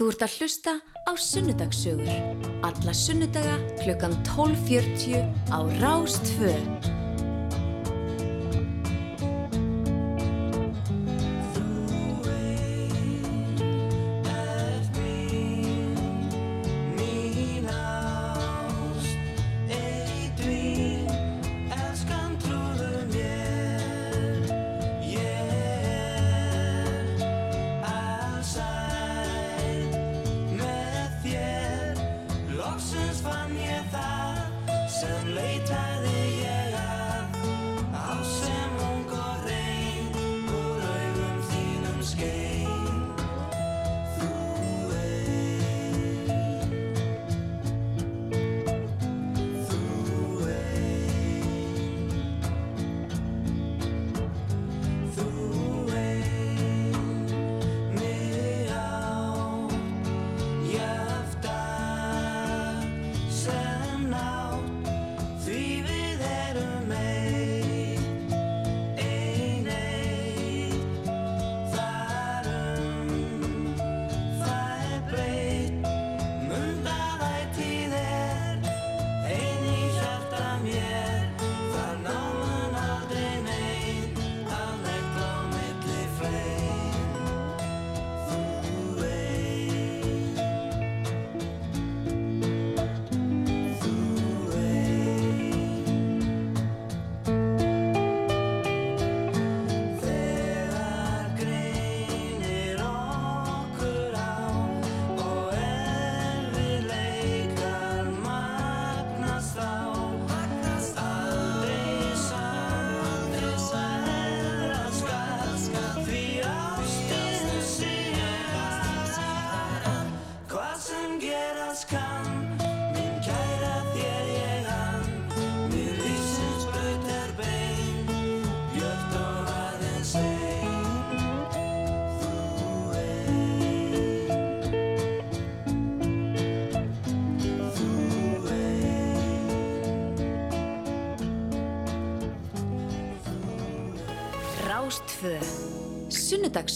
[0.00, 2.08] Þú ert að hlusta á Sunnudagssögur.
[2.64, 6.56] Alla sunnudaga klukkan 12.40 á Rástfö.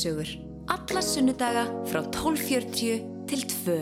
[0.04, 0.28] Sunnudagssögur
[0.68, 3.76] Alla sunnudaga frá 12.40 til 2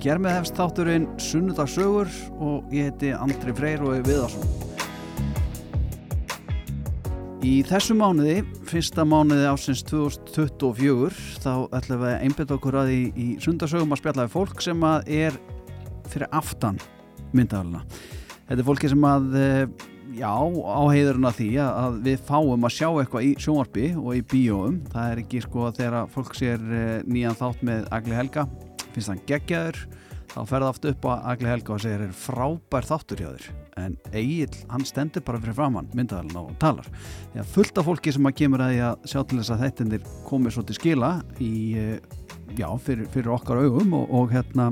[0.00, 2.08] Hér með hefst þátturinn Sunnudagssögur
[2.40, 4.48] og ég heiti Andri Freyr og er viðarsson.
[7.44, 11.12] Í þessu mánuði, fyrsta mánuði ásins 2024
[11.44, 14.88] þá ætlum við að einbeta okkur að í, í sundarsögum að spjalla við fólk sem
[14.88, 15.40] að er
[16.08, 16.80] fyrir aftan
[17.36, 17.84] myndaðalina
[18.44, 19.36] Þetta er fólki sem að
[20.18, 24.78] já, áheiðurinn að því að við fáum að sjá eitthvað í sjónvarpi og í bíóum,
[24.92, 28.46] það er ekki sko þegar fólk sér eh, nýjan þátt með Agli Helga,
[28.94, 29.84] finnst það geggjaður.
[30.34, 33.44] Þá ferða oft upp á Agli Helga og segir er frábær þáttur hjá þér.
[33.84, 36.88] En Egil, hann stendur bara fyrir framann myndaðalinn og talar.
[37.32, 39.64] Því að fullt af fólki sem að kemur að því að sjá til þess að
[39.68, 42.18] þetta komir svo til skila í eh,
[42.58, 44.70] já, fyrir, fyrir okkar augum og, og hérna,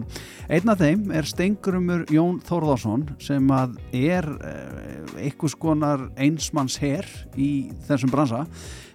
[0.52, 7.08] einn af þeim er Stengurumur Jón Þórðarsson sem að er eh, einhvers konar einsmanns herr
[7.36, 8.44] í þessum bransa.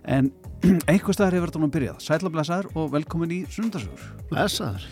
[0.07, 0.31] En
[0.91, 1.99] einhver staðar hefur þetta nú byrjað.
[2.05, 4.87] Sætla blessaður og velkomin í Sundarsögur Blessaður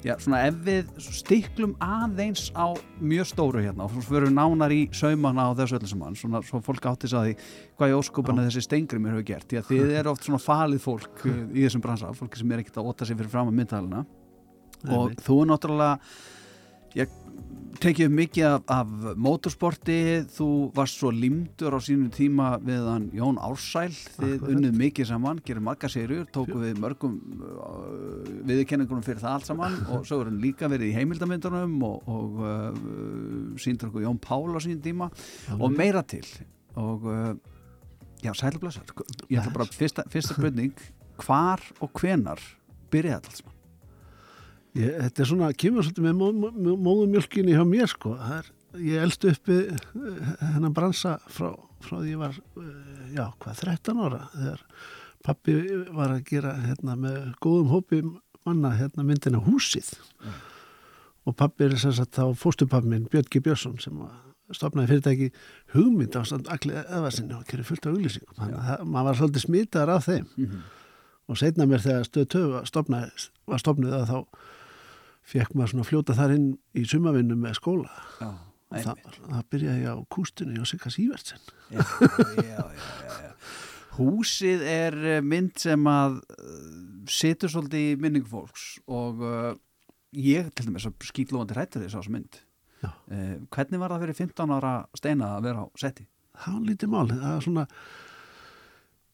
[0.00, 2.72] Já, svona ef við stiklum aðeins á
[3.04, 6.62] mjög stóru hérna og svo verum nánar í saumana á þessu öllu saman svona svo
[6.64, 7.34] fólk áttis að því
[7.76, 11.24] hvað í óskupana þessi stengrimir hefur gert því að þið eru oft svona falið fólk
[11.28, 14.04] í þessum bransa, fólki sem er ekkert að óta sig fyrir fram að myndalina
[14.88, 15.92] og þú er náttúrulega
[16.96, 17.19] ég
[17.78, 19.96] tekið mikið af, af motorsporti
[20.34, 23.92] þú varst svo limdur á sínum tíma við hann Jón Ársæl.
[24.16, 29.50] Þið unnið mikið saman, gerir marga sériur tóku við mörgum uh, viðkenningunum fyrir það allt
[29.50, 32.80] saman og svo er hann líka verið í heimildamindunum og, og uh,
[33.60, 36.26] síndur okkur Jón Pál á sínum tíma já, og meira til.
[36.80, 37.32] Og uh,
[38.24, 38.90] já, sælublasar
[39.28, 40.74] ég ætla bara fyrsta, fyrsta spurning.
[41.20, 42.42] Hvar og hvenar
[42.90, 43.49] byrjaði alls saman
[44.78, 48.46] Ég, þetta er svona, kemur svolítið með móðumjölkinni hjá mér sko er,
[48.78, 49.56] ég elst uppi
[50.52, 51.48] hennar bransa frá,
[51.82, 54.62] frá því ég var eh, já, hvað, 13 ára þegar
[55.26, 55.56] pappi
[55.96, 57.98] var að gera hérna, með góðum hópi
[58.46, 59.90] manna hérna, myndina Húsið
[60.22, 60.38] mm.
[61.26, 63.42] og pappi er þess að þá fóstupappi minn Björn G.
[63.42, 63.98] Björnsson sem
[64.54, 65.28] stopnaði fyrirtæki
[65.74, 66.22] hugmynd á
[66.54, 70.24] allir eðvarsinni og kerið fullt af auglýsingum þannig að maður var svolítið smitaður af þeim
[70.30, 70.64] mm -hmm.
[71.26, 74.18] og setna mér þegar stöð 2 var stopnið að þá
[75.30, 77.90] fekk maður svona fljóta þar inn í sumavinnu með skóla.
[78.20, 78.30] Já,
[78.74, 81.40] það, það byrjaði á kústinu og Sigga Sývertsen
[81.70, 81.82] já,
[82.46, 83.32] já,
[83.96, 86.60] Húsið er eh, mynd sem að uh,
[87.10, 89.50] situr svolítið í minningu fólks og uh,
[90.14, 92.38] ég til dæmis að skýtlóðandi hrættur þess að mynd.
[92.80, 92.88] Já.
[92.94, 96.06] uh, hvernig var það fyrir 15 ára steina að vera á setti?
[96.40, 97.06] það var lítið mál.
[97.10, 97.66] Það er svona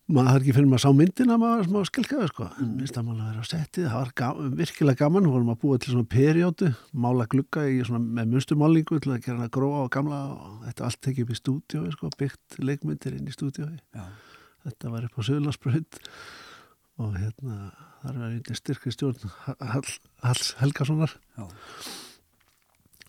[0.06, 2.46] maður er ekki fyrir maður sá myndina maður var smá skilkaði sko.
[2.54, 2.74] Mm.
[2.78, 4.28] minnst að maður að vera á settið það var ga
[4.60, 6.70] virkilega gaman, við vorum að búa til svona perjótu
[7.06, 10.86] mála glugga í svona með munsturmálingu til að gera hana gróa og gamla og þetta
[10.86, 13.76] allt tekið upp í stúdíói sko byggt leikmyndir inn í stúdíói.
[13.96, 14.06] Já,
[14.68, 16.00] þetta var upp á Söðlandsbrönd
[17.02, 17.58] og hérna
[18.04, 19.86] þar var einnig styrkri stjórn Hall,
[20.22, 21.18] Halls Helgasonar.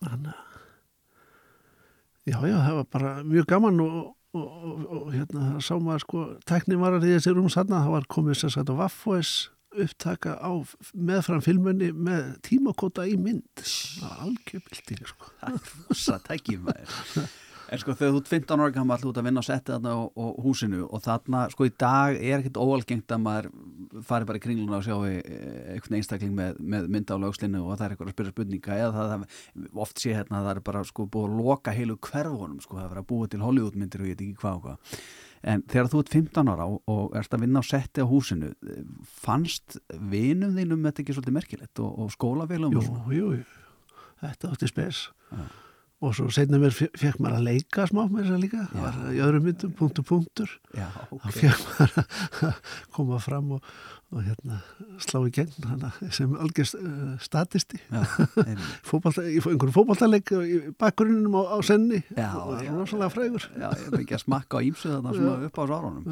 [0.01, 0.45] Þannig að
[2.27, 6.23] já, já, það var bara mjög gaman og, og, og, og hérna sá maður sko,
[6.49, 9.35] teknin var að því þessi rúm sanna, það var komið sér sagt á Vaffos
[9.77, 10.51] upptaka á
[10.95, 13.65] meðfram filmunni með tímakóta í mynd
[14.23, 15.33] algjörbildi sko.
[15.41, 17.27] það er rosa tækjum maður
[17.67, 20.11] En sko þegar þú ert 15 ára gammal út að vinna á setti þarna og,
[20.15, 23.49] og húsinu og þarna sko í dag er ekkert óalgengt að maður
[24.07, 27.85] fari bara í kringluna og sjá einhvern einstakling með, með mynda á lögslinu og það
[27.85, 30.85] er eitthvað að spyrja spurninga eða það, það oft sé hérna að það er bara
[30.87, 34.15] sko búið að loka heilu hverfunum sko það er að búið til Hollywoodmyndir og ég
[34.15, 34.97] veit ekki hvað og hvað.
[35.47, 38.55] En þegar þú ert 15 ára og, og ert að vinna á setti á húsinu
[39.21, 43.45] fannst vinum þínum þetta ekki svolítið merkilegt og, og skólafélum jú, jú, jú,
[44.23, 45.07] þetta átti spes.
[45.29, 45.45] Já.
[45.97, 48.83] Og svo setna mér fe- fekk maður að leika smá með þess að líka, það
[48.85, 50.51] var í öðrum myndum punktur punktur.
[50.77, 51.29] Já, þá ok.
[51.33, 52.59] fekk maður að
[52.97, 53.71] koma fram og,
[54.13, 54.59] og hérna
[55.01, 57.79] slá í gegn sem algjör uh, statisti.
[58.87, 62.03] Fótbolta, fótballtaleik í bakgrunninum á, á senni.
[62.13, 63.49] Já, og rosalega frægur.
[63.57, 66.07] Já, ég er ekki að smakka á ímsu þarna svona upp á sárunum.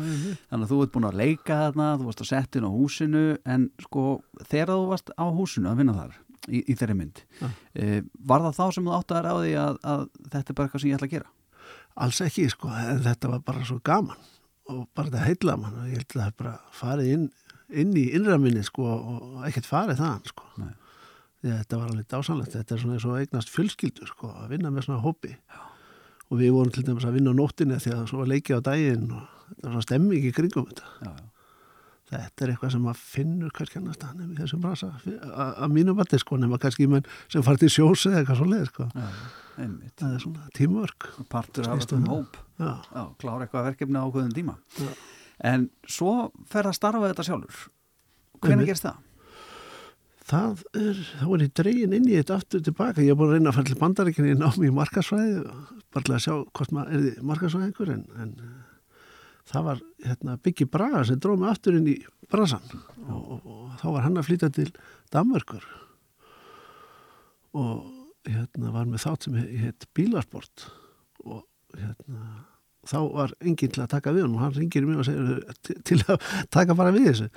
[0.50, 3.26] Þannig að þú ert búin að leika þarna, þú varst að setja inn á húsinu,
[3.46, 4.06] en sko
[4.50, 6.18] þegar þú varst á húsinu að vinna þar
[6.50, 7.50] í, í þeirri mynd, Já.
[7.74, 10.84] e, var það þá sem þú átt að því að, að þetta er bara eitthvað
[10.84, 11.32] sem ég ætla að gera?
[11.96, 14.24] alls ekki sko, en þetta var bara svo gaman
[14.72, 17.28] og bara þetta heitla mann og ég held að það bara farið inn,
[17.82, 20.74] inn í innra minni sko og ekkert farið þaðan sko Nei.
[21.46, 24.88] þetta var alveg dásanlegt þetta er svona eins og eignast fjölskyldu sko að vinna með
[24.90, 25.62] svona hópi Já.
[26.28, 28.68] og við vorum til dæmis að vinna á nóttinni því að svo var leikið á
[28.72, 31.30] daginn og þetta var svona stemming í kringum þetta Já, já,
[32.12, 35.96] þetta er eitthvað sem maður finnur kannski annars staðar nefnir þessum brasa að að mínu
[35.98, 38.90] bati sko nema kannski menn sem farið til sjósi eða eitthvað svo leið sko
[39.56, 42.12] það er svona tímörk Partur af um það.
[42.12, 42.40] hóp,
[43.22, 44.58] klára eitthvað verkefni á ákveðin tíma.
[44.76, 44.92] Já.
[45.48, 47.66] En svo fer að starfa þetta sjálfur.
[48.44, 49.00] Hvernig gerst það?
[50.26, 53.38] það er, þá er ég dregin inn í þetta aftur tilbaka, ég er búin að
[53.38, 55.44] reyna að til bandaríkinni í námi í markasvæði
[55.94, 58.32] bara til að sjá hvort maður er markasvæði einhver en, en
[59.50, 61.98] það var hérna, Byggi Braga sem dróð mig aftur inn í
[62.32, 62.64] bransan
[63.06, 64.70] og, og, og þá var hann að flytja til
[65.14, 65.68] Danmörkur
[67.56, 67.86] og
[68.26, 70.68] hérna var með þátt sem heit bílasport
[71.24, 71.46] og
[71.78, 72.46] hérna
[72.86, 75.78] þá var enginn til að taka við hann og hann ringir mig og segir til,
[75.86, 77.30] til að taka bara við þessu.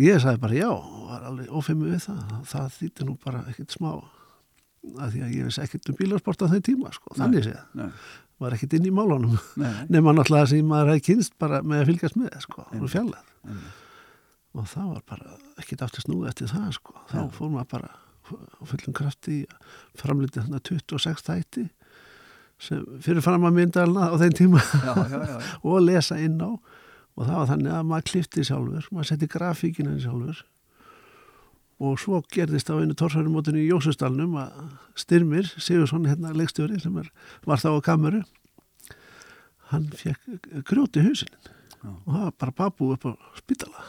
[0.00, 2.34] Ég sagði bara já og var alveg ófemmu við það.
[2.48, 3.90] Það þýtti nú bara ekkert smá
[4.98, 7.60] að því að ég veist ekkert um bílarsport á þeim tíma sko, þannig séð,
[8.42, 9.38] var ekkert inn í málunum.
[9.92, 13.30] Nema náttúrulega sem maður hefði kynst bara með að fylgjast með sko, og fjallað
[14.52, 17.92] og það var bara ekkert aftur snúið eftir það sko, þá fór maður bara
[18.68, 21.64] fullum krafti í að framlítið þannig 26 þætti
[22.62, 24.62] sem fyrir fram að myndalna á þeim tíma.
[24.84, 25.36] Já, já, já,
[25.66, 26.50] og lesa inn á.
[27.12, 30.44] Og það var þannig að maður klifti sjálfur maður setti grafíkina sjálfur
[31.82, 34.60] og svo gerðist á einu tórsværumótinu í Jósustalnum að
[35.02, 37.08] Styrmir Sigursson, hérna leikstjóri sem er,
[37.48, 38.22] var þá á kameru
[39.72, 41.50] hann fekk grjóti húsinin
[41.82, 41.90] Já.
[41.90, 43.84] og það var bara babu upp á spítala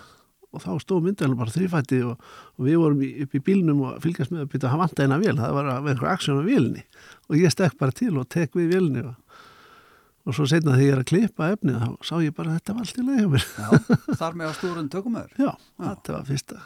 [0.53, 2.21] og þá stóð myndalinn bara þrýfætti og,
[2.57, 5.07] og við vorum í, upp í bílnum og fylgjast með að byrja að hafa vanta
[5.07, 6.85] eina vél, það var að vera einhver aksjón á vélinni
[7.29, 9.39] og ég stekk bara til og tek við vélinni og,
[10.23, 12.77] og svo setna þegar ég er að klippa efnið þá sá ég bara að þetta
[12.77, 13.97] var allt í leið hjá mér já.
[14.21, 15.33] Þar með á stúrun tökumöður.
[15.47, 15.51] já,
[15.87, 16.61] þetta var fyrsta,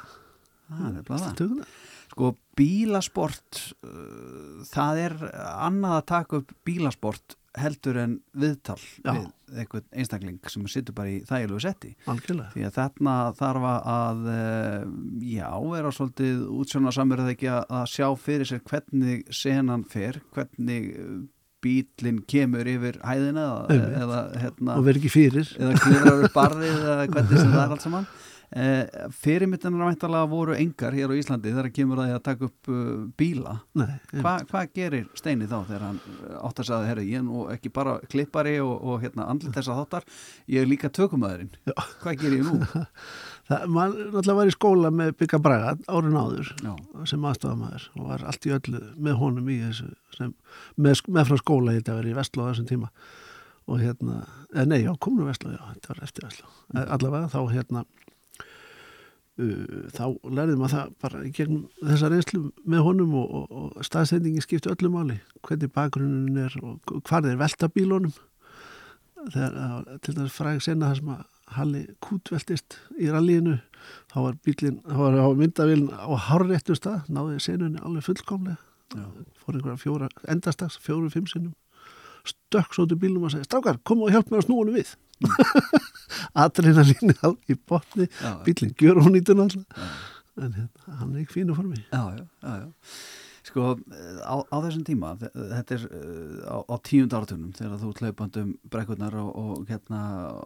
[1.38, 1.68] Tökuna
[2.08, 9.12] Sko bílasport uh, það er annað að taka upp bílasport heldur en viðtal Já.
[9.14, 11.94] við einhvern einstakling sem sittur bara í þægilegu setti.
[12.10, 12.52] Algjörlega.
[12.54, 14.92] Því að þarna þarf að uh,
[15.26, 21.18] já, vera svolítið útsjónarsamur eða ekki að, sjá fyrir sér hvernig senan fer hvernig uh,
[21.66, 25.54] bílinn kemur yfir hæðina eða, eða hérna og verið ekki fyrir.
[25.58, 28.10] eða upp barðið eða hvernig sem það er allt saman
[28.56, 32.72] eh, fyrirmyndunar væntalega voru engar hér á Íslandi þegar kemur að því að taka upp
[32.72, 32.82] uh,
[33.20, 33.56] bíla.
[33.78, 36.02] Nei, Hva, hvað gerir Steini þá þegar hann
[36.42, 39.82] átt að herri, ég er nú ekki bara klippari og, og hérna, andlit þess að
[39.82, 40.08] þáttar
[40.54, 41.52] ég er líka tökumæðurinn.
[41.68, 41.76] Já.
[42.04, 42.86] hvað gerir ég nú?
[43.50, 46.74] það, maður náttúrulega var í skóla með Bygga Braga árin áður Já,
[47.10, 50.34] sem aðstofamæður og var allt í öllu með honum í þessu sem,
[50.76, 52.92] með, með frá skóla ég þetta verið í Vestló á þessum tíma.
[53.68, 54.22] Og hérna,
[54.54, 56.52] eða nei, já, kominu Vestló já, þetta var eftir Vestló.
[56.86, 58.07] Allavega þá hérna uh,
[59.38, 60.04] þá
[60.34, 64.72] lærðum að það bara í gegnum þessa reynslu með honum og, og, og staðsendingi skipti
[64.72, 68.16] öllu máli hvernig bakgrunin er og hvað er veltabílunum
[69.34, 71.26] þegar til dæmis fræg senna það sem að
[71.56, 73.54] Halli kútveltist í rallíinu
[74.12, 78.60] þá var bílinn, þá var myndavillin á hárréttu stað, náði senunni alveg fullkomlega.
[78.96, 79.04] Já.
[79.44, 81.56] fór einhverja fjóra, endastags, fjóru, fimm sinnum
[82.54, 84.94] til bílum og segi Strákar, kom og hjálp mér að snúa hennu við.
[86.44, 87.16] Adrenalín
[87.50, 88.10] í botni,
[88.46, 89.66] bílinn gjör hún í tunn alltaf
[90.38, 91.80] en hérna, hann er ekki fínu formi.
[91.92, 93.78] Já, já, já, já Sko
[94.28, 99.16] á, á þessum tíma, þetta er uh, á, á tíund áratunum þegar þú hlaupandum brekkurnar
[99.22, 100.02] og, og hérna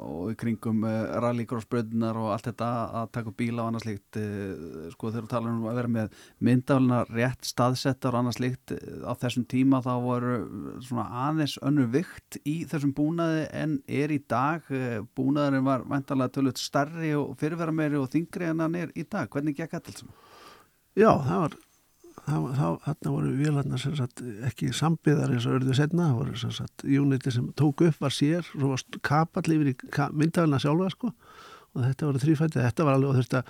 [0.05, 5.09] og kringum uh, rallycrossbröðunar og allt þetta að taka bíla og annað slikt uh, sko
[5.09, 9.47] þegar þú talar um að vera með myndaflina rétt staðsettar og annað slikt á þessum
[9.55, 10.35] tíma þá voru
[10.85, 14.67] svona aðeins önnu vikt í þessum búnaði en er í dag
[15.17, 19.29] búnaðurinn var vantarlega tölvöld starri og fyrirvera meiri og þingri en hann er í dag.
[19.31, 20.05] Hvernig gekk þetta alls?
[20.91, 21.59] Já, það var
[22.27, 26.85] þarna voru vélarnar sem sagt ekki sambiðar eins og örðu setna það voru sem sagt
[26.85, 29.77] uniti sem tók upp var sér svo var kapall yfir í
[30.13, 31.13] myndafélina sjálfa sko.
[31.71, 33.49] Og þetta voru þrýfætti þetta var alveg og þurfti að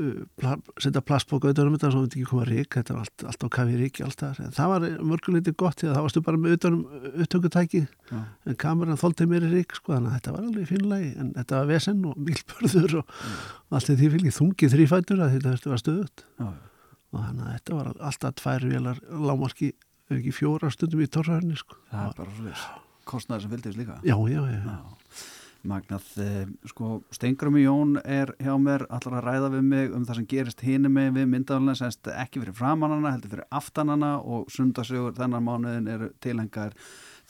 [0.00, 3.46] uh, setja plastbók auðvitað um þetta svo myndi ekki koma rík þetta var allt, allt
[3.46, 6.54] á kafi ríki alltaf en það var mörguleiti gott því að það varstu bara með
[6.56, 7.86] auðvitað upptökutæki.
[8.10, 8.22] Ja.
[8.48, 11.60] en kameran þóltið mér í rík sko þannig að þetta var alveg fínlegi en þetta
[11.60, 13.34] var vesen og milbörður og, ja.
[13.68, 16.48] og allt því fylgið þungið þrýfættur að þetta var stöðut Já
[17.14, 19.74] og þannig að þetta var alltaf tvær vélar lámarki,
[20.10, 21.78] ef ekki fjóra stundum í torrarni sko.
[21.90, 24.76] Það er bara svolítið kostnæður sem fylgist líka Já, já, já, já.
[25.64, 30.04] Magnað, eh, sko Stengrum í Jón er hjá mér allar að ræða við mig um
[30.04, 34.52] það sem gerist hínum með við myndafélagina, semst ekki fyrir framannana heldur fyrir aftanana og
[34.52, 36.76] sundarsögur þennan mánuðin eru tilhengar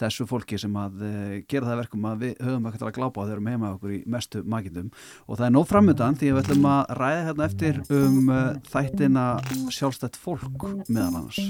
[0.01, 3.27] þessu fólki sem að uh, gera það verkum að við höfum ekkert að glápa á
[3.29, 4.91] þeirrum heima okkur í mestu magindum
[5.27, 8.43] og það er nóg framöndan því að við ætlum að ræða hérna eftir um uh,
[8.71, 9.27] þættina
[9.75, 11.41] sjálfstætt fólk meðal annars.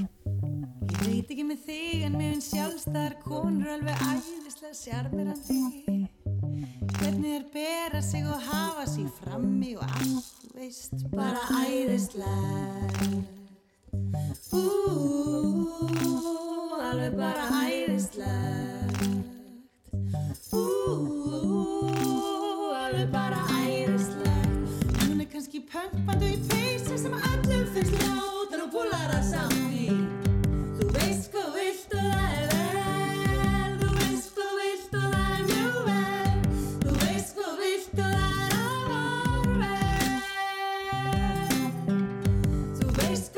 [0.95, 5.63] Ég veit ekki með þig en með sjálfstæðar konur alveg æðislega sjarmirandi
[6.95, 13.44] Hvernig er bera sig og hafa sig frammi og allt veist bara æðislega
[14.55, 15.93] Úúúú,
[16.91, 19.01] alveg bara æðislegt.
[20.53, 21.63] Úúúú,
[22.85, 25.03] alveg bara æðislegt.
[25.09, 29.89] Hún er kannski pömpandu í feysi sem allum finnst látar og búlar að samt í
[30.79, 33.73] Þú veist hvað vilt og það er vel.
[33.81, 36.39] Þú veist hvað vilt og það er mjög vel.
[36.85, 40.13] Þú veist hvað vilt og það er vel.
[42.79, 43.29] Þú veist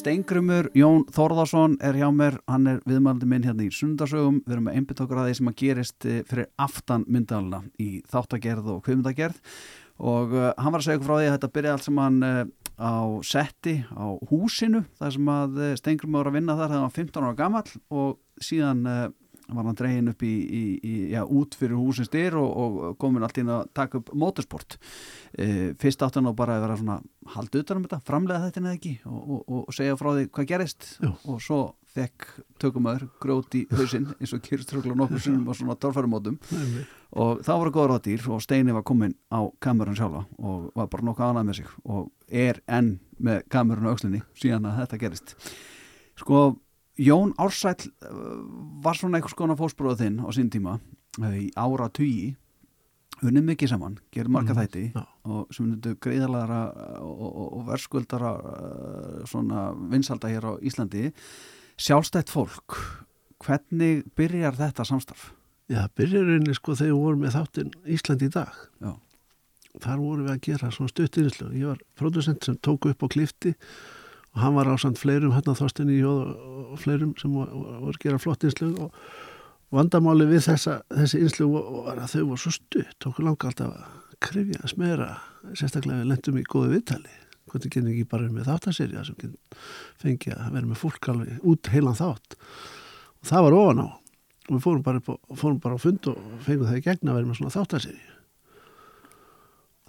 [0.00, 4.70] Steingrumur Jón Þórðarsson er hjá mér, hann er viðmældi minn hérna í sundarsögum, við erum
[4.94, 9.42] okkur að því sem að gerist eh, fyrir aftan myndalina í þáttagerð og kvimdagerð
[10.00, 12.40] og uh, hann var að segja ykkur frá því að þetta byrja allt saman uh,
[12.80, 12.96] á
[13.28, 17.26] setti á húsinu, þar sem að Steingrumur var að vinna þar þegar hann var 15
[17.26, 19.02] ára gamall og síðan uh,
[19.56, 23.26] var hann dregin upp í, í, í já, út fyrir húsins dyr og, og komin
[23.26, 24.78] allt inn að taka upp motorsport.
[25.32, 27.00] E, fyrst átti hann nú bara að vera svona
[27.34, 30.50] haldið utan um þetta, framlega þetta neða ekki og, og, og segja frá því hvað
[30.54, 30.88] gerist.
[31.00, 31.12] Já.
[31.26, 32.26] og svo fekk
[32.62, 36.38] tökumöður grót í hausinn eins og kyrstrugla nokkur sinnum á svona torfærumótum.
[36.54, 36.84] Nei,
[37.18, 40.90] og þá voru góður á dýr og Steini var komin á kamerun sjálfa og var
[40.92, 45.00] bara nokkuð ánægð með sig og er enn með kamerun á aukslinni síðan að þetta
[45.02, 45.34] gerist.
[46.20, 46.44] Sko
[47.00, 48.42] Jón Ársæll uh,
[48.84, 52.34] var svona einhvers konar fósbróða þinn á sín tíma uh, í ára tugi
[53.20, 55.02] unnið mikið saman, gerir marga Mhm, þætti já.
[55.28, 56.60] og sem myndu greiðalara
[57.04, 61.10] og, og, og verðskuldara uh, svona vinsalda hér á Íslandi
[61.80, 62.78] sjálfstætt fólk
[63.44, 65.30] hvernig byrjar þetta samstarf?
[65.70, 68.92] Já, byrjarinn sko þegar við vorum með þáttinn Ísland í dag Já.
[69.84, 73.52] þar vorum við að gera svona stuttinslu ég var producent sem tók upp og klifti
[74.34, 76.34] og hann var ásand fleirum hann að þorstinni og,
[76.70, 78.94] og fleirum sem voru, að gera flott inslu og
[79.74, 82.94] vandamáli við þessa, þessi inslu var að þau voru svo stutt.
[83.02, 85.10] Tóku langa alltaf að krifja, smera
[85.54, 87.16] sérstaklega við lendum í góðu viðtali.
[87.50, 89.32] Hvernig getum ekki bara með þáttaserja sem
[89.98, 92.38] fengið að vera með fólk alveg út heilan þátt?
[93.20, 93.88] Og það var ofan á.
[94.50, 97.18] Og við fórum bara, á, fórum bara á fund og fengum það í gegn að
[97.18, 98.10] vera með svona þáttaserju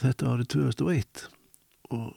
[0.01, 1.24] þetta var árið 2001
[1.91, 2.07] og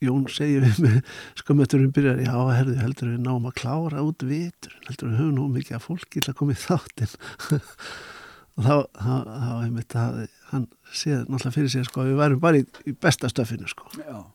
[0.00, 1.00] Jón segir við mig
[1.36, 5.48] skömmeturinn byrjar, já herðu heldur við náum að klára út vitur heldur við höfum nú
[5.52, 7.12] mikið að fólki til að koma í þáttin
[8.56, 12.62] og þá, þá, þá einmitt hafði hann séð náttúrulega fyrir sér sko við værum bara
[12.62, 13.90] í, í besta stöfinu sko.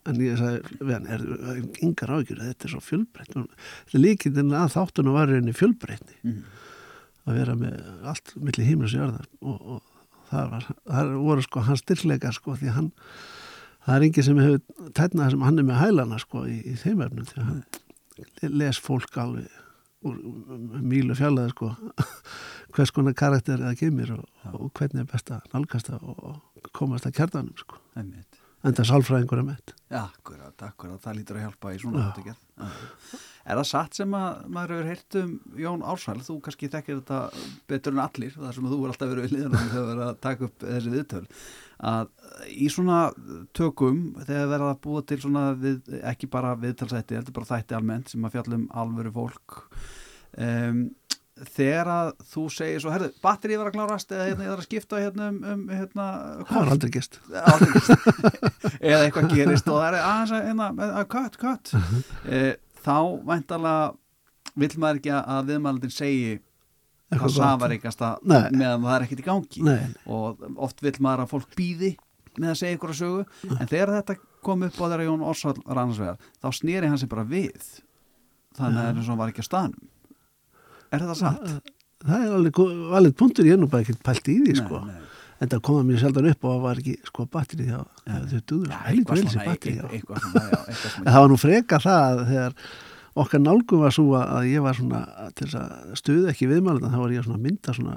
[0.07, 4.05] En ég sagði við hann, er, er yngar ágjur þetta er svo fjölbreytt þetta er
[4.05, 6.21] líkindin að þáttunum var reyni fjölbreytni.
[6.23, 6.39] Mm.
[7.25, 9.81] að vera með allt milli himnus og og, og
[10.29, 12.91] það, var, það voru sko hans styrleika sko því hann
[13.85, 17.05] það er enginn sem hefur tætnað sem hann er með hælana sko í, í þeim
[17.05, 19.61] efnum því að hann les fólk alveg
[20.05, 20.17] úr
[20.85, 21.71] mílu fjallaði sko
[22.75, 26.41] hvers konar karakter eða gemir og, og hvernig er best að nálgast það og,
[26.75, 27.79] komast að kjartanum sko.
[27.95, 28.41] Einmitt.
[28.65, 32.05] en það er sálfræðingur að mett Já, akkurat, akkurat, það lítur að hjálpa í svona.
[32.25, 32.33] Já.
[33.45, 37.19] Er það satt sem að maður hefur heyrt um Jón Ársæl, þú kannski þekkir þetta
[37.69, 40.49] betur en allir, það sem þú er alltaf verið við liðanum þegar verið að taka
[40.49, 41.21] upp þessi viðtöl,
[41.83, 42.11] að
[42.51, 42.99] í svona
[43.55, 48.13] tökum, þegar verið að búa til svona, við, ekki bara viðtalsætti, heldur bara þætti almennt
[48.13, 49.57] sem að fjallum alvöru fólk,
[50.39, 50.85] um,
[51.55, 54.69] þegar að þú segir svo, herðu, batterið var að klárast eða hérna, ég þarf að
[54.69, 56.07] skipta hérna um, um hérna,
[56.47, 57.19] það var aldrei gerst.
[58.91, 61.75] eða eitthvað gerist og það er aðeins að, hérna, cut, cut.
[62.23, 62.41] E,
[62.85, 63.93] þá væntalega
[64.55, 66.35] vill maður ekki að viðmælandin segi
[67.05, 67.37] Eitthvað hvað gott.
[67.37, 68.43] safaríkasta Nei.
[68.57, 71.91] meðan það er ekkert í gangi Nei, og oft vill maður að fólk býði
[72.41, 73.25] með að segja ykkur að sögu
[73.59, 74.15] en þegar þetta
[74.45, 77.53] kom upp á þeirra Jón Orsvall rannsvegar, þá snýri hann sig bara við
[78.57, 79.91] þannig að það er eins og hann var ekki á staðnum
[80.91, 81.71] er þetta satt?
[82.05, 82.59] það er alveg
[82.95, 85.13] valið punktur ég er nú bara ekkert pælt í því sko Nei, nei.
[85.45, 87.79] en það koma mér sjaldan upp og það var ekki sko batterið hjá
[88.33, 89.87] þau duður eitthvað batterið eitthvað, já.
[89.95, 90.27] eitthvað
[90.73, 92.57] eitthvað svona það var nú freka það að þegar
[93.15, 95.03] okkar nálgum var svo að- ég var svona
[95.35, 97.95] til þess að stuða ekki viðmælanda þá var ég svona að mynda svona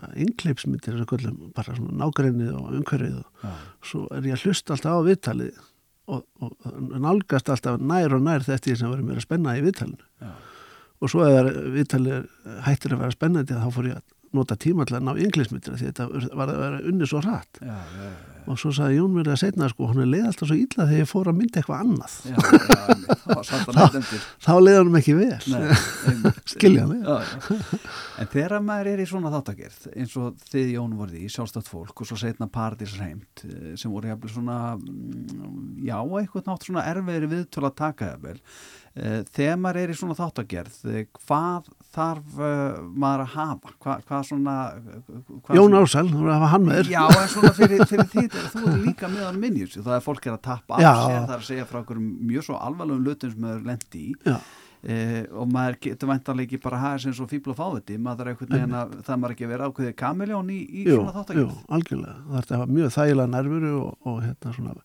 [1.11, 3.53] köllum, bara svona nágreinið og umhverfið og Já.
[3.83, 5.59] svo er ég að hlusta alltaf á viðtalið
[6.09, 6.53] og, og,
[7.03, 10.31] nálgast alltaf nær og nær þetta sem verður mér að spenna í viðtalinu Já.
[11.03, 12.29] og svo eða viðtalið
[12.69, 15.87] hættir að vera spennandi þá fór ég að nota tíma til að ná innkleipsmyndir því
[15.93, 18.45] þetta var að vera unni svo hratt Já, já, já.
[18.49, 21.03] og svo sagði Jón mér að setna sko, hún er leið alltaf svo illa þegar
[21.03, 22.12] ég fór að mynda eitthvað annað
[23.49, 25.62] það nefndir þá leiði hann ekki vel Nei.
[26.53, 27.05] Skilja mig.
[28.19, 32.03] En þegar maður er í svona þáttagerð eins og þið Jón voruð í sjálfstátt fólk
[32.03, 33.45] og svo setna paradísreimt
[33.79, 38.38] sem voru jafnvel svona mm, já, eitthvað nátt svona erfiðri viðtöl að taka jafnvel
[38.99, 43.72] Eh, þegar maður er í svona þáttagerð eh, hvað þarf uh, maður að hafa?
[43.81, 44.55] Hvað, hvað svona
[45.46, 46.92] hvað Jón Ársæl, þú verður að hafa hann með þér.
[46.92, 50.29] Já, en svona fyrir, fyrir því þú er líka með hann minni það er fólk
[50.29, 53.35] er að tappa af sér það er að segja frá okkur mjög svo alvarlegum lutum
[53.35, 54.14] sem maður lendi í.
[54.29, 54.38] Já,
[54.85, 58.27] eh, og maður getur væntanlega ekki bara að hafa sem svo fíbl og fáviti maður
[58.27, 61.11] er einhvern veginn að það maður ekki að vera ákveðið kamiljón í, í jú, svona
[61.11, 62.16] jú, þáttakjöf algjörlega.
[62.29, 64.77] Það er að hafa mjög þægilega nervuru og, og hérna svona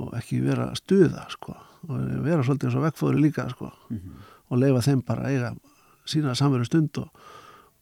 [0.00, 1.56] og ekki vera að stuða sko.
[1.88, 3.70] Og vera svolítið eins og vekkfóður líka sko.
[4.50, 5.52] Og leifa þeim bara að eiga
[6.08, 7.10] sína samveru stund og,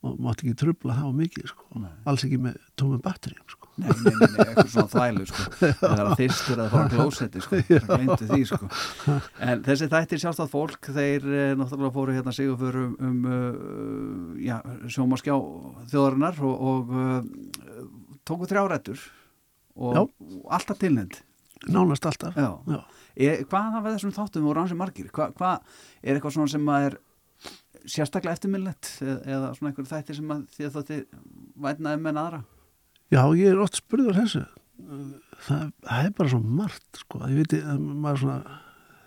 [0.07, 3.93] og mátti ekki trubla það á mikið sko alls ekki með tómum batterjum sko Nei,
[4.03, 5.45] nei, nei, eitthvað svona þvælu sko.
[5.79, 7.59] það er að þyrstur að fara klósetti sko.
[7.69, 8.69] það glemdu því sko.
[9.47, 14.33] en þessi þættir sjálfstæð fólk þeir eh, náttúrulega fóru hérna sigur fyrir um, um uh,
[14.43, 14.57] já,
[14.91, 15.37] sjómaskjá
[15.93, 17.87] þjóðarinnar og, og uh,
[18.27, 19.07] tóku þrjárættur
[19.79, 20.03] og Já.
[20.59, 21.21] alltaf tilnend
[21.71, 22.51] nánast alltaf Já.
[23.19, 25.13] Er, hvað hafa þessum þáttum voru ansið margir?
[25.15, 25.63] Hva, hvað
[26.03, 26.99] er eitthvað svona sem að er
[27.87, 30.99] sérstaklega eftirminnlegt eða, eða svona einhver þættir sem að því að þótti
[31.67, 32.41] vætnaði menn aðra?
[33.09, 34.45] Já, ég er oft spurður þessu.
[35.47, 38.59] Það, það er bara svo margt sko, ég veit, að maður svona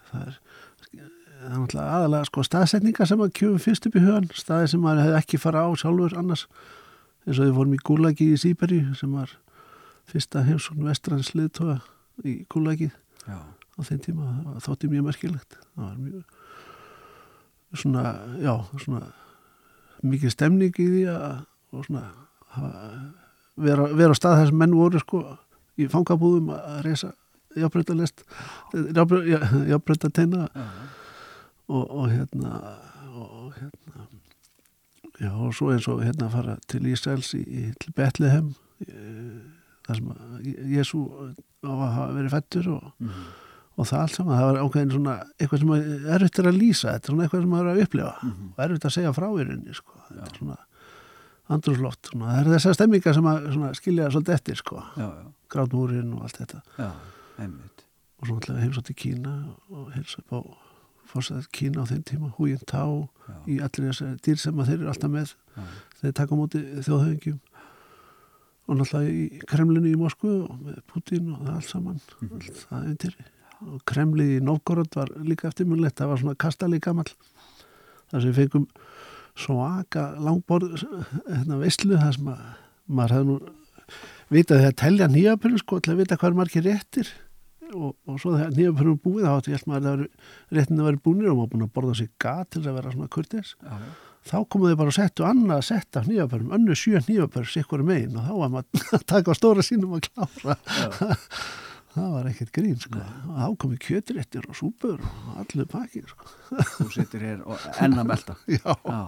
[0.09, 0.39] það er,
[0.89, 4.83] það er náttúrulega aðalega sko staðsetningar sem að kjöfum fyrst upp í hugan, staði sem
[4.83, 6.43] maður hefði ekki fara á sjálfur annars,
[7.27, 9.33] eins og við fórum í Gúlagi í Sýberi sem var
[10.11, 11.79] fyrsta heimsókn vestrans liðtóa
[12.27, 12.89] í Gúlagi
[13.27, 13.39] Já.
[13.39, 15.59] á þeim tíma, það þótti mjög merkilegt.
[15.75, 16.40] Það var mjög
[17.73, 18.03] svona,
[18.41, 19.07] já, svona
[20.03, 21.41] mikið stemning í því að
[21.85, 22.03] svona
[23.61, 25.21] vera, vera á stað þess að menn voru sko
[25.79, 27.11] í fangabúðum að reysa
[27.57, 28.23] jábreytalest
[29.69, 30.65] jábreytateina Já.
[31.67, 32.51] og, og hérna
[33.11, 34.07] og hérna
[35.21, 38.53] já og svo eins og hérna fara til Ísraels í, í til Betlehem
[38.87, 39.39] eh,
[39.85, 41.01] þar sem að Jésu
[41.61, 43.25] á að hafa verið fættur og, Mhm.
[43.81, 46.91] Og það allt saman, það var ákveðin svona eitthvað sem er erfitt er að lýsa
[46.93, 48.49] þetta er svona eitthvað sem maður er að upplifa Mhm.
[48.51, 49.93] og erfitt að segja frá í rauninni sko.
[50.11, 50.57] þetta er svona
[51.51, 52.25] svona.
[52.31, 54.83] það er þessar stemmingar sem að svona, skilja svolítið eftir sko.
[55.51, 56.91] Grátmúrin og allt þetta já,
[58.21, 59.33] og svo náttúrulega heimsótt í Kína
[59.71, 60.39] og heilsa upp á
[61.11, 62.85] fórsæðar Kína á þeim tíma, Húin Tá
[63.47, 65.63] í allir þessari dýr sem að þeir eru alltaf með Já.
[66.01, 67.39] þeir taka á móti þjóðhauðingjum
[68.69, 72.31] og náttúrulega í Kremlinu í Moskvu og með Putin og það allt saman Mhm.
[72.37, 73.25] allt það eintir og
[73.87, 77.09] Kremli í Novgorod var líka eftirmunlegt það var svona kastali gamall.
[78.11, 78.67] Þar sem fengum
[79.39, 80.83] svaka langborð
[81.29, 82.45] hérna veislu þar sem að
[82.91, 83.35] maður hefði nú
[84.31, 87.11] vitað þegar telja nýjapurinn sko til að vita hvað er margir réttir.
[87.71, 91.03] Og, og svo þegar nýjapurinn búið þá átti ég held maður að réttin að vera
[91.05, 93.77] búnir og maður búin að borða sér gat til að vera svona kurtis já.
[94.27, 98.17] þá komu þau bara og settu annað sett af nýjapörum, önnu sjö nýjapör sikkur megin
[98.19, 100.57] og þá var maður að taka á stóra sínum að klára.
[101.95, 103.01] Það var ekkert grín sko.
[103.61, 106.31] Komu kjötréttir og súpur og allir pakki sko.
[106.77, 108.35] Þú situr hér og enn að melta.
[108.57, 109.01] Já, Já,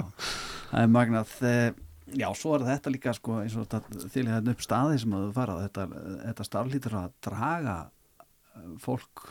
[0.69, 1.35] það er magnað.
[1.49, 1.81] Eh,
[2.13, 5.23] Já, svo er þetta líka sko eins og þetta til hérna upp staði sem að
[5.27, 5.55] þú fara.
[5.63, 5.85] Þetta,
[6.27, 9.23] þetta starflítur að draga eh, fólk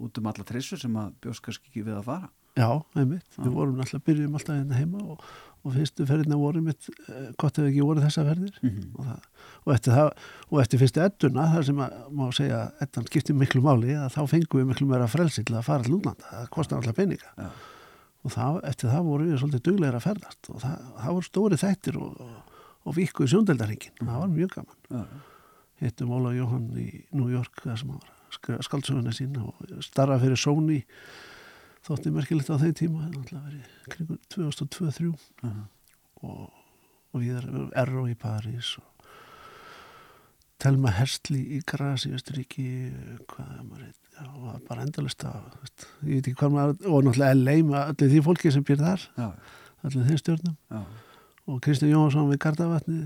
[0.00, 2.30] út um alla trissur sem að bjóst kannski ekki við að fara.
[2.58, 3.26] Já, einmitt.
[3.36, 3.44] Já.
[3.46, 5.26] við vorum alltaf, byrjum alltaf hérna heima og,
[5.60, 8.60] og fyrstu ferðina voru mitt eh, gott ef ekki voru þessa ferðir.
[8.62, 9.24] Mm og, það,
[9.60, 10.10] og, eftir það,
[10.48, 14.14] og eftir fyrstu edduna þar sem að má segja að eddan skiptir miklu máli að
[14.16, 17.34] þá fengum við miklu meira frelsi til að fara til útlanda, það kostar alltaf peninga.
[17.36, 17.50] Já.
[18.20, 20.52] og það, eftir það voru við svolítið duglegir að ferðast.
[20.52, 24.56] Og það, það voru stóri þættir og, og, og vikku í sjóndeldarhingin það var mjög
[24.56, 25.04] gaman, Já,
[25.80, 27.62] hittum Óla Jóhann í New York
[28.30, 30.80] skaldsöguna sína og starfa fyrir Sony
[31.86, 35.10] þótti merkilegt á þeim tíma það er náttúrulega verið kringur 2002-2003
[35.44, 35.52] já,
[36.28, 36.40] og,
[37.10, 38.86] og við erum Erro í París og
[40.60, 42.66] Telma Hersli í Gras í Östuríki
[43.30, 45.40] hvað er maður já, og bara endalist að
[46.04, 49.06] ég veit ekki hvað maður og náttúrulega LA með allir því fólki sem býr þar
[49.16, 49.28] já,
[49.86, 50.56] allir þeim stjórnum.
[50.68, 50.82] Já,
[51.50, 53.00] og Kristján Jónsson við Gardavatni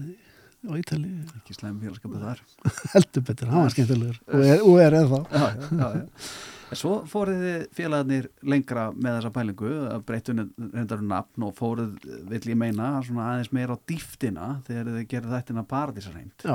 [0.64, 2.42] á Ítali ekki slæm félagskapið þar
[2.94, 6.29] heldur betur, hann var skemmtilegur og er, og er eða já, já, já, já.
[6.74, 11.92] Svo fóruð þið félagarnir lengra með þessa pælingu að breyttu reyndar um nafn og fóruð,
[12.31, 16.46] vill ég meina, aðeins meira á dýftina þegar þið gerðu þættina paradísarheimt.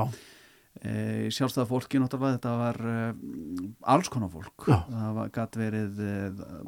[0.80, 2.98] E, sjálfstæða fólki náttúrulega þetta var e,
[3.91, 4.67] alls konar fólk.
[4.69, 4.78] Já.
[4.88, 6.13] Það var gatt verið e,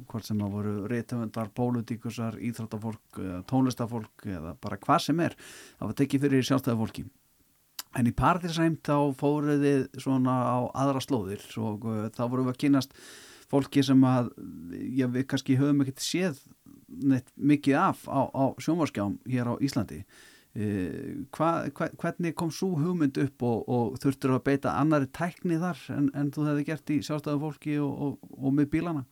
[0.09, 5.37] hvort sem það voru reytöfundar, pólutíkusar, íþróttafólk, tónlistafólk eða bara hvað sem er.
[5.79, 7.07] Það var tekið fyrir sjálfstæða fólki.
[7.99, 12.53] En í paradísarheimt þá fóruð þið svona á aðra slóðir og e, þá vorum við
[12.53, 12.93] að kynast
[13.51, 14.29] fólki sem að
[14.95, 16.39] já, við kannski höfum ekkert séð
[16.87, 20.03] neitt mikið af á, á sjónvarskjám hér á Íslandi.
[20.51, 25.55] Uh, hva, hva, hvernig kom svo hugmynd upp og, og þurftur að beita annari tækni
[25.61, 29.05] þar en, en þú hefði gert í sjálfstæðu fólki og, og, og með bílana?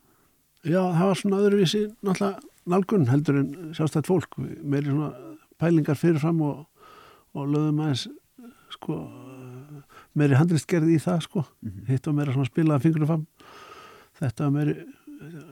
[0.67, 4.35] Já, það var svona öðruvísi náttúrulega nálgun heldur en sjálfstætt fólk.
[4.39, 5.13] Meiri svona
[5.59, 6.65] pælingar fyrirfram og,
[7.39, 8.09] lögum aðeins
[8.79, 8.99] sko
[10.17, 11.45] meiri handristgerði í það sko.
[11.61, 11.85] Mhm.
[11.87, 13.25] hitt og meira svona spilaða fingurum fram
[14.19, 14.75] þetta var meiri,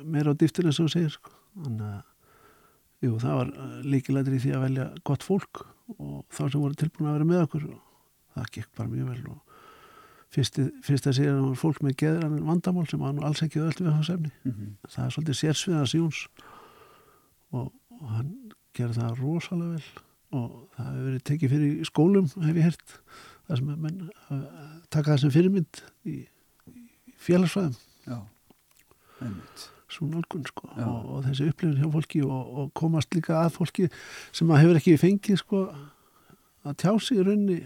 [0.04, 1.34] meira á dýftir eins og þú segir sko.
[1.58, 2.04] Þannig að
[3.06, 3.52] jú, það var
[3.88, 5.66] líkilættir í því að velja gott fólk
[5.98, 7.68] og þá sem voru tilbúin að vera með okkur.
[7.72, 9.40] Og það gekk bara mjög vel og
[10.34, 13.44] fyrst, fyrst að segja að hann var fólk með geðrann vandamál sem var nú alls
[13.46, 14.32] ekki öll við hans efni.
[14.44, 14.74] Mhm.
[14.88, 16.28] það er svolítið sérsviðans Jóns
[17.54, 18.34] og, og hann
[18.76, 22.96] gerði það rosalega vel og það hefur verið tekið fyrir skólum hef ég hert
[23.48, 24.44] það sem menn uh,
[24.94, 26.18] taka það sem fyrirmynd í,
[26.74, 27.76] í félagsfæðum
[29.88, 33.88] svo nálgun sko og, og þessi upplifin hjá fólki og, og komast líka að fólki
[34.36, 35.62] sem að hefur ekki fengið sko
[36.68, 37.62] að tjá sig í rauninni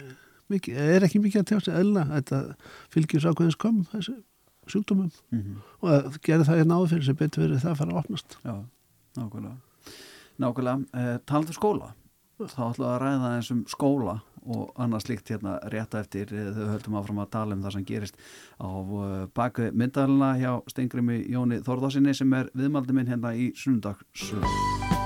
[0.51, 2.41] mikið, er ekki mikið að tjá sig eðla þetta
[2.93, 4.19] fylgjur svo ákveðins kom þessu
[4.69, 5.09] sjúkdómum.
[5.33, 7.99] Mm og að gera það hérna áður fyrir sem betur verið það að fara að
[8.01, 8.35] opnast.
[8.45, 8.53] Já,
[9.17, 9.55] nákvæmlega.
[10.43, 11.87] Nákvæmlega, eh, talandi um skóla,
[12.49, 16.49] þá ætlum við að ræða eins um skóla og annað slíkt hérna rétt eftir eh,
[16.55, 18.17] þau höldum áfram að tala um það sem gerist
[18.57, 25.00] á uh, baku myndalina hjá Stengrimi Jóni Þórðarsinni sem er viðmaldi minn hérna í sunnudagssögu.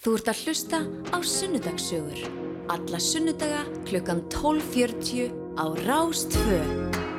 [0.00, 0.78] Þú ert að hlusta
[1.12, 2.22] á Sunnudagssögur.
[2.72, 5.28] Alla sunnudaga klukkan 12.40
[5.60, 7.09] á Rástfö.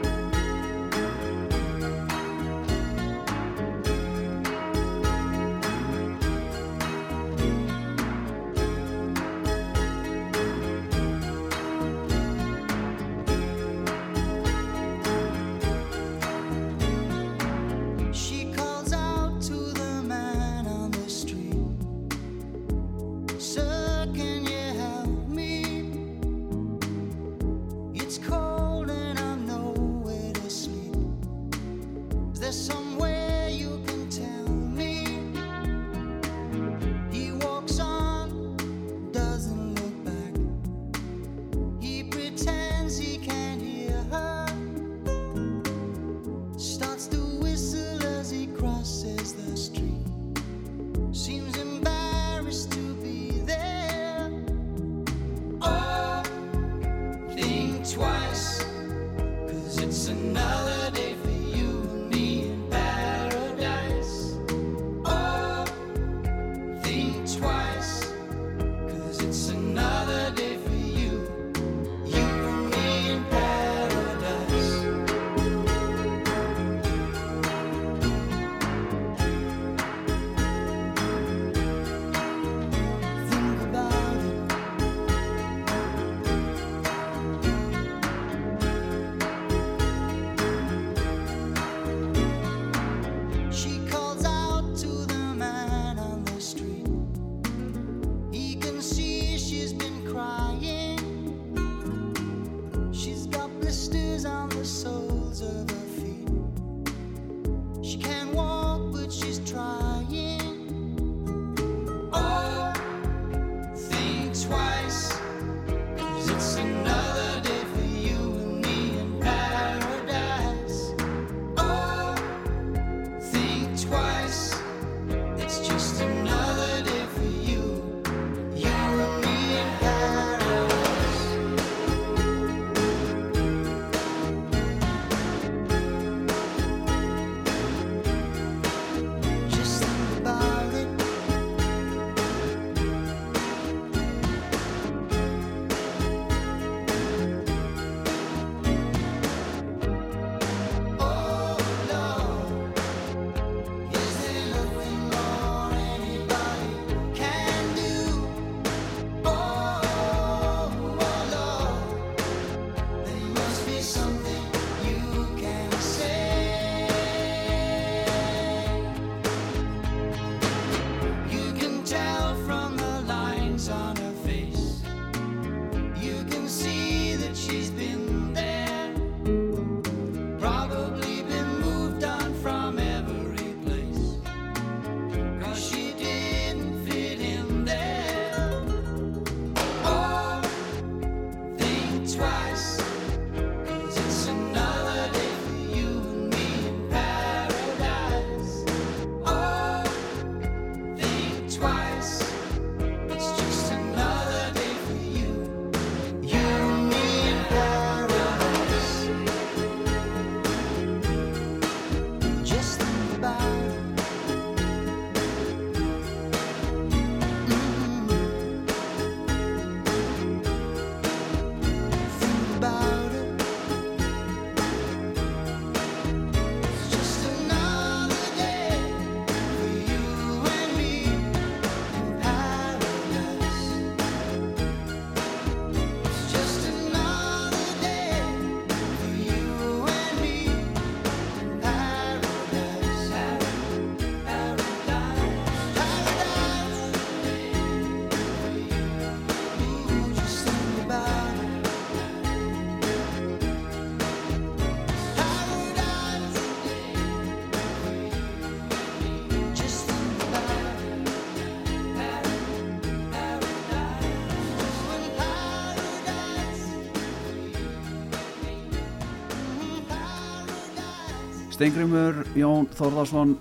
[271.62, 273.36] Steingrimur Jón Þórðarsson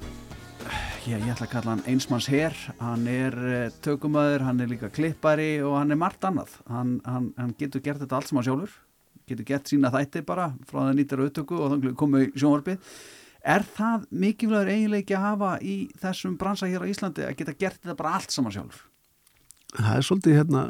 [1.07, 4.91] Já, ég ætla að kalla hann einsmanns herr, hann er uh, tökumæður, hann er líka
[4.93, 6.59] klippari og hann er margt annað.
[6.69, 8.75] Hann, hann, hann getur gert þetta allt sem hann sjálfur,
[9.25, 12.93] getur gert sína þætti bara frá það nýttir auðtöku og þannig komið í sjónvarpið.
[13.57, 17.81] Er það mikilvægur eiginleiki að hafa í þessum bransa hér á Íslandi að geta gert
[17.81, 18.87] þetta bara allt saman sjálfur?
[19.81, 20.69] Það er svolítið hérna,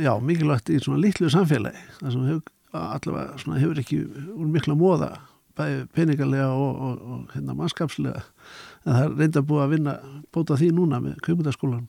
[0.00, 2.52] já, mikilvægt í svona litlu samfélagi, það sem hefur,
[2.86, 5.16] allavega svona, hefur ekki úr mikla móða,
[5.56, 8.22] bæði peningalega og, og, og hérna, mannskapslega,
[8.84, 9.96] en það er reynda búið að vinna,
[10.34, 11.86] bóta því núna með kaupundaskólan,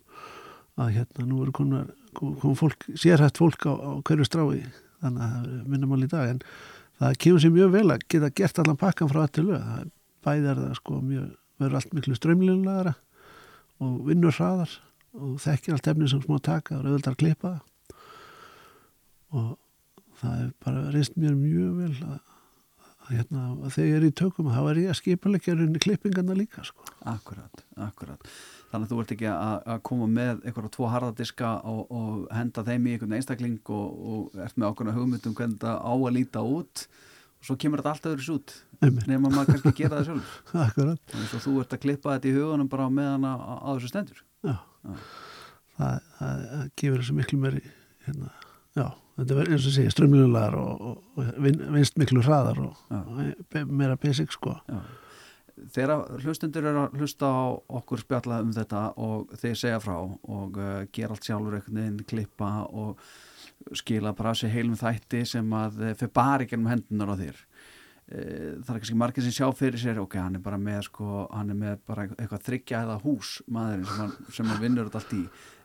[0.78, 4.64] að hérna, nú eru konar, kom fólk, sérhætt fólk á, á hverju strái,
[5.04, 6.42] þannig að minna mál í dag, en
[7.02, 9.92] það kemur sér mjög vel að geta gert allan pakkan frá þetta lög, það
[10.28, 11.28] bæði er það sko mjög,
[11.58, 12.94] verður allt miklu strömlinlegara
[13.84, 14.74] og vinnur hraðar
[15.18, 17.54] og þekkir allt efni sem smá taka og auðvitað að klippa.
[19.38, 19.54] Og
[20.22, 22.20] það er bara reist mér mjög vel að,
[23.12, 26.64] hérna, að þegar ég er í tökum þá er ég að skipulegja rauninni klippingarna líka
[26.68, 26.86] sko.
[27.08, 28.30] Akkurat, akkurat.
[28.72, 32.64] Þannig að þú ert ekki að, að koma með einhverja tvo harðadiska og, og henda
[32.68, 36.44] þeim í einhvern einstakling og, og ert með ákveðna hugmyndum hvernig þetta á að líta
[36.44, 36.84] út
[37.38, 39.08] og svo kemur þetta allt öðru út Einmitt.
[39.10, 40.36] nema maður kannski gera það sjálf
[40.68, 43.78] Akkurat, þannig að þú ert að klippa þetta í hugunum bara á meðan að, að
[43.80, 44.94] þessu stendur já Já.
[45.78, 47.62] það, það, það gefur þessu miklu meiri
[48.08, 48.30] hérna,
[48.78, 48.86] já,
[49.18, 50.86] þetta verður eins og segja strömlinlegar og,
[51.18, 53.22] og, vin, vinst miklu hraðar og, og
[53.54, 54.56] be- meira basic sko.
[54.70, 54.80] Já.
[55.74, 57.50] Þegar hlustundur eru að hlusta á
[57.80, 62.04] okkur spjalla um þetta og þeir segja frá og uh, gera allt sjálfur einhvern veginn,
[62.06, 63.02] klippa og
[63.74, 67.42] skila bara sér heilum þætti sem að uh, fyrir bara ekki um hendunar á þér.
[68.08, 71.26] Uh, það er kannski margir sem sjá fyrir sér ok, hann er bara með sko,
[71.34, 75.02] hann er með bara eitthvað þryggja eða hús maðurinn sem hann, sem hann vinnur þetta
[75.02, 75.24] allt í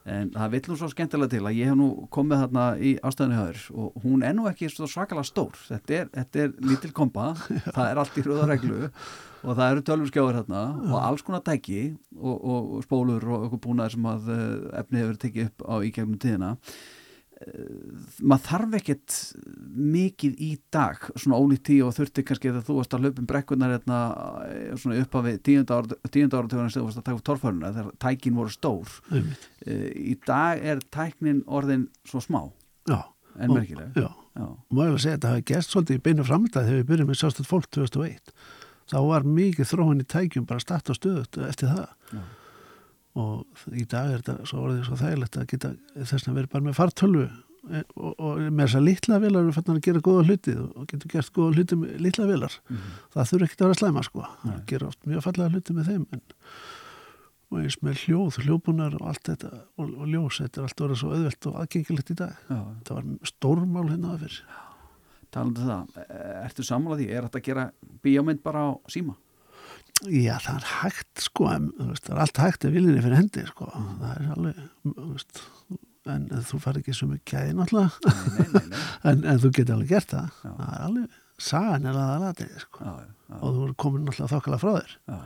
[0.09, 3.39] en það vill nú svo skemmtilega til að ég hef nú komið þarna í ástæðinu
[3.39, 5.59] höður og hún er nú ekki svo svakalega stór.
[5.69, 7.29] Þetta er, þetta er lítil kompa
[7.77, 8.81] það er allt í rauðareglu
[9.43, 11.85] og það eru tölvurskjáður hérna og alls konar tæki
[12.19, 14.51] og, og, og spólur og eitthvað búnaður sem að eh,
[14.83, 16.53] efni hefur tekið upp á í gegnum tíðina
[18.22, 19.16] maður þarf ekkert
[19.93, 20.99] mikið í dag.
[21.18, 23.99] Svona ólíkt tí og þurfti kannski þegar þú varst að hlaupum brekkunar hérna,
[24.49, 28.34] eh, svona upp af tíunda áratöðunar sem þú varst að taka upp torfæruna þegar tækin
[28.38, 28.88] voru stór.
[29.12, 32.51] Eh, í dag er tæknin orðin svo smá.
[32.88, 33.03] Já,
[33.38, 33.93] en Og- merkileg.
[33.95, 34.43] já, Já.
[34.43, 37.09] og maður að segja að þetta hafi gæst svolítið í beinu framönda þegar við byrjum
[37.09, 38.32] með sjálfstöld fólk 2001
[38.88, 41.88] þá var mikið þróun í tækjum bara statt og stöðut eftir það.
[42.12, 42.18] Já.
[43.19, 46.67] Og í dag er þetta svo orðið svo þægilegt að geta þess að vera bara
[46.69, 50.27] með fartölvu e, og, og með þess að litla velar við fannar að gera góða
[50.29, 52.57] hluti og getur gert góða hluti með litla velar
[53.13, 54.29] það þurfi ekki að vera slæma sko.
[54.45, 56.25] Það gera oft mjög fallega hluti með þeim en,
[57.53, 61.03] og eins með hljóð, hljóðbúnar og allt þetta og, og ljós, þetta er allt orðið
[61.03, 62.39] svo auðvelt og aðgengilegt í dag.
[62.49, 62.61] Já.
[62.89, 64.39] það var stórmál hérna að fyrir
[65.33, 67.11] talandi um það, eh, ertu sammála því?
[67.13, 67.67] Er þetta að gera
[68.05, 69.17] bíómynd bara á síma
[70.11, 73.45] Já, það er hægt sko, en, veist, það er allt hægt ef viljinni fyrir hendi
[73.47, 74.63] sko, það er alveg,
[75.13, 75.43] veist,
[76.13, 78.81] en þú fær ekki svo mjög gæði náttúrulega, nei, nei, nei,
[79.13, 80.51] en, en þú getur alveg gert það, Já.
[80.57, 84.35] það er alveg, sagan er að aðlatið sko, Já, já, og þú er komin náttúrulega
[84.35, 84.99] þokkala frá þér.
[85.13, 85.23] Já.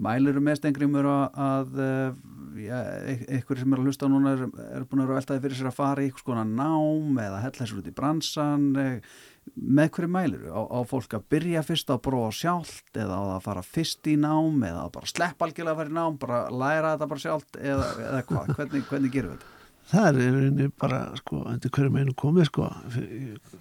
[0.00, 4.46] Mæliru með stengrimur að, að eh, ykkur sem er að hlusta núna er,
[4.78, 7.66] er búin að vera veltaði fyrir sér að fara í eitthvað skona nám eða hella
[7.68, 9.18] sér út í bransan eh,
[9.54, 10.50] með hverju mæliru?
[10.52, 14.60] Á, á fólk að byrja fyrst að prófa sjálft eða að fara fyrst í nám
[14.66, 18.20] eða bara sleppa algjörlega að fara í nám bara læra þetta bara sjálft eða, eða
[18.28, 18.52] hvað?
[18.58, 19.56] Hvernig, hvernig gerum við þetta?
[19.90, 22.68] Það er rauninni bara, sko, undir hverju meinu komið, sko,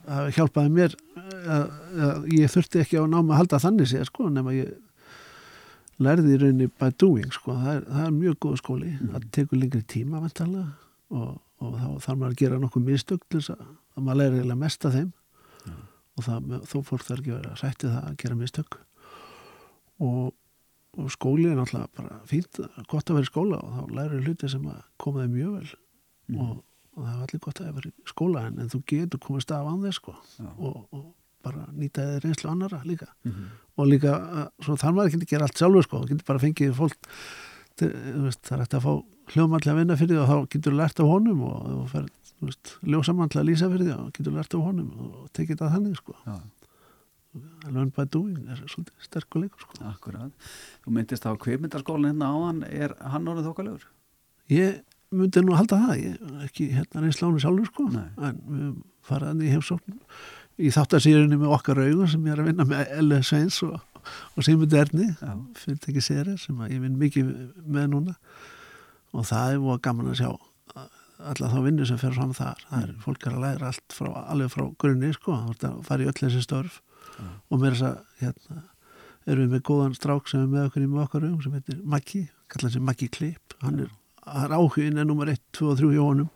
[0.05, 0.95] það hjálpaði mér,
[1.39, 1.63] að,
[2.05, 4.75] að ég þurfti ekki á náma að halda þannig sér, sko, nema ég
[5.99, 9.61] lærði í rauninni by doing, sko, það er, það er mjög góð skóli, það tekur
[9.63, 10.67] lengri tíma, vantarlega,
[11.17, 11.31] og,
[11.65, 13.65] og þá þarf maður að gera nokkuð mistök til þess að,
[13.95, 15.09] að maður læri eiginlega mest af þeim,
[16.19, 18.79] og það, þó fólk þarf ekki að vera rættið það að gera mistök,
[19.99, 20.33] og,
[20.99, 22.59] og skóli er náttúrulega bara fínt,
[22.91, 25.71] gott að vera í skóla og þá lærir hluti sem að koma þeim mjög vel.
[26.39, 26.57] Og,
[26.95, 29.67] og það er allir gott að vera í skóla en, en þú getur komist af
[29.69, 30.15] án þess sko.
[30.39, 30.49] Já.
[30.57, 31.05] og, og
[31.45, 33.07] bara nýta þið reynslu annara líka.
[33.23, 33.45] Mhm.
[33.79, 36.41] og líka, að- svo þarf maður ekki að gera allt sjálfur sko, þú getur bara
[36.43, 36.97] fengið fólk
[37.79, 38.91] til, þú veist, það er hægt að fá
[39.71, 42.18] að vinna fyrir því og þá getur þú lært af honum og þú fer, þú
[42.87, 45.99] ljósamann til að lýsa fyrir því og getur lært af honum og tekið þetta þannig
[45.99, 46.35] sko Já.
[47.69, 50.47] learn by doing er svolítið sterkur leikur sko Akkurat.
[50.85, 53.85] Þú myndist á kveimyndaskólan hérna áðan, er hann orðið þokkalegur?
[54.49, 54.79] Ég
[55.13, 58.09] myndi nú halda það, ég ekki hérna reynsla á henni sjálfur sko, Nei.
[58.29, 58.73] en við
[59.09, 59.99] faraðan í heimsókn
[60.59, 63.29] í þáttasýrunni með okkar augun sem ég er að vinna með L.S.
[63.31, 63.77] Sveins og,
[64.35, 65.33] og Sigmund Erni, Já.
[65.61, 67.29] fyrirtæki séri sem að ég vinn mikið
[67.65, 68.15] með núna
[69.15, 70.31] og það er búið gaman að sjá
[71.19, 72.65] alla þá vinnu sem fer fram þar.
[72.69, 75.79] Það er fólk er að læra allt frá, alveg frá grunni sko, þú ert að
[75.89, 76.81] fara í öll þessi störf
[77.19, 78.61] og mér þess að hérna,
[79.27, 81.81] erum við með góðan strák sem er með okkur í með okkar um sem heitir
[81.83, 83.57] Maggi, kallar sem Maggi Klipp.
[83.63, 83.89] Hann er,
[84.43, 86.29] er áhugin er nummer 1, 2 og 3 hjá honum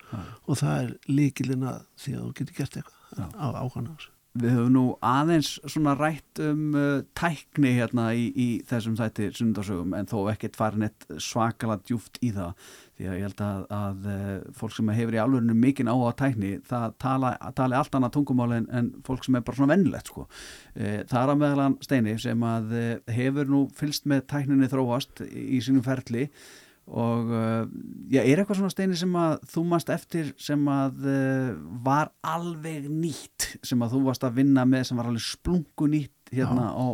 [0.43, 4.11] og það er líkilinn að því að þú getur gert eitthvað á áhugan á þessu
[4.33, 9.93] Við höfum nú aðeins svona rætt um uh, tækni hérna í, í þessum þætti sundarsögum
[9.93, 12.55] en þó ekkert farin eitt svakala djúft í það
[12.97, 16.17] því að ég held að, að uh, fólk sem hefur í alvörinu mikinn á að
[16.23, 20.09] tækni það tala, tali allt annað tungumál en, en fólk sem er bara svona vennilegt
[20.09, 20.25] sko.
[20.25, 25.21] uh, það er að meðalan Steini sem að uh, hefur nú fylst með tækninni þróast
[25.29, 26.31] í sínum ferli
[26.87, 27.61] og uh,
[28.11, 31.53] já, er eitthvað svona steini sem að þú mast eftir sem að uh,
[31.85, 36.33] var alveg nýtt sem að þú varst að vinna með sem var alveg splungu nýtt
[36.33, 36.85] hérna á,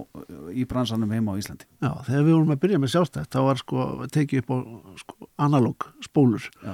[0.52, 1.68] í bransanum heima á Íslandi?
[1.80, 4.58] Já, þegar við vorum að byrja með sjálfstætt þá var sko tekið upp á
[5.00, 6.50] sko, analóg spólur.
[6.64, 6.74] Já.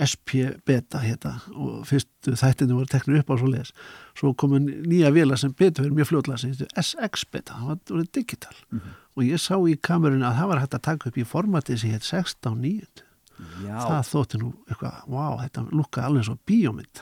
[0.00, 3.74] SP beta hérna og fyrstu þættinu voru teknir upp á svo leðis
[4.16, 7.82] svo komu nýja vila sem betur fyrir mjög fljóðlega sem heitir SX beta það var,
[7.90, 8.56] var digital
[9.16, 11.92] og ég sá í kamerunni að það var hægt að taka upp í formati sem
[11.92, 13.11] heit 16.9
[13.62, 17.00] Já, það þótti nú eitthvað, wow, þetta lukkaði alveg svo bíómynd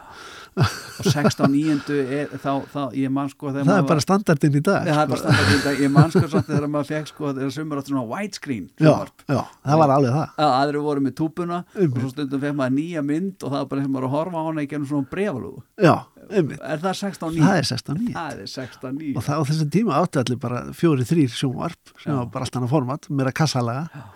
[0.60, 4.62] og 16 nýjendu er, þá, þá, ég man sko þegar það er bara standardinn í
[4.66, 5.10] dag það er sko.
[5.12, 7.90] bara standart í dag, ég man sko samt þegar maður fekk sko þegar sumur átt
[7.92, 9.24] svona widescreen já, sjónvarp.
[9.30, 12.00] já, það var alveg það að aðri voru með túpuna og Einmitt.
[12.02, 14.44] svo stundum fekk maður nýja mynd og það var bara sem maður að horfa á
[14.50, 15.94] hana í gennum svona brefalúgu já,
[16.30, 17.56] einmitt, er það 16 það nýjendu?
[17.56, 21.06] er 16.9 Það er 16 nýjendu og það á þessum tíma átti allir bara fjóri
[21.08, 22.16] þrýr sjónvarp sem Já.
[22.18, 24.08] var bara allt annað format, meira kassalaga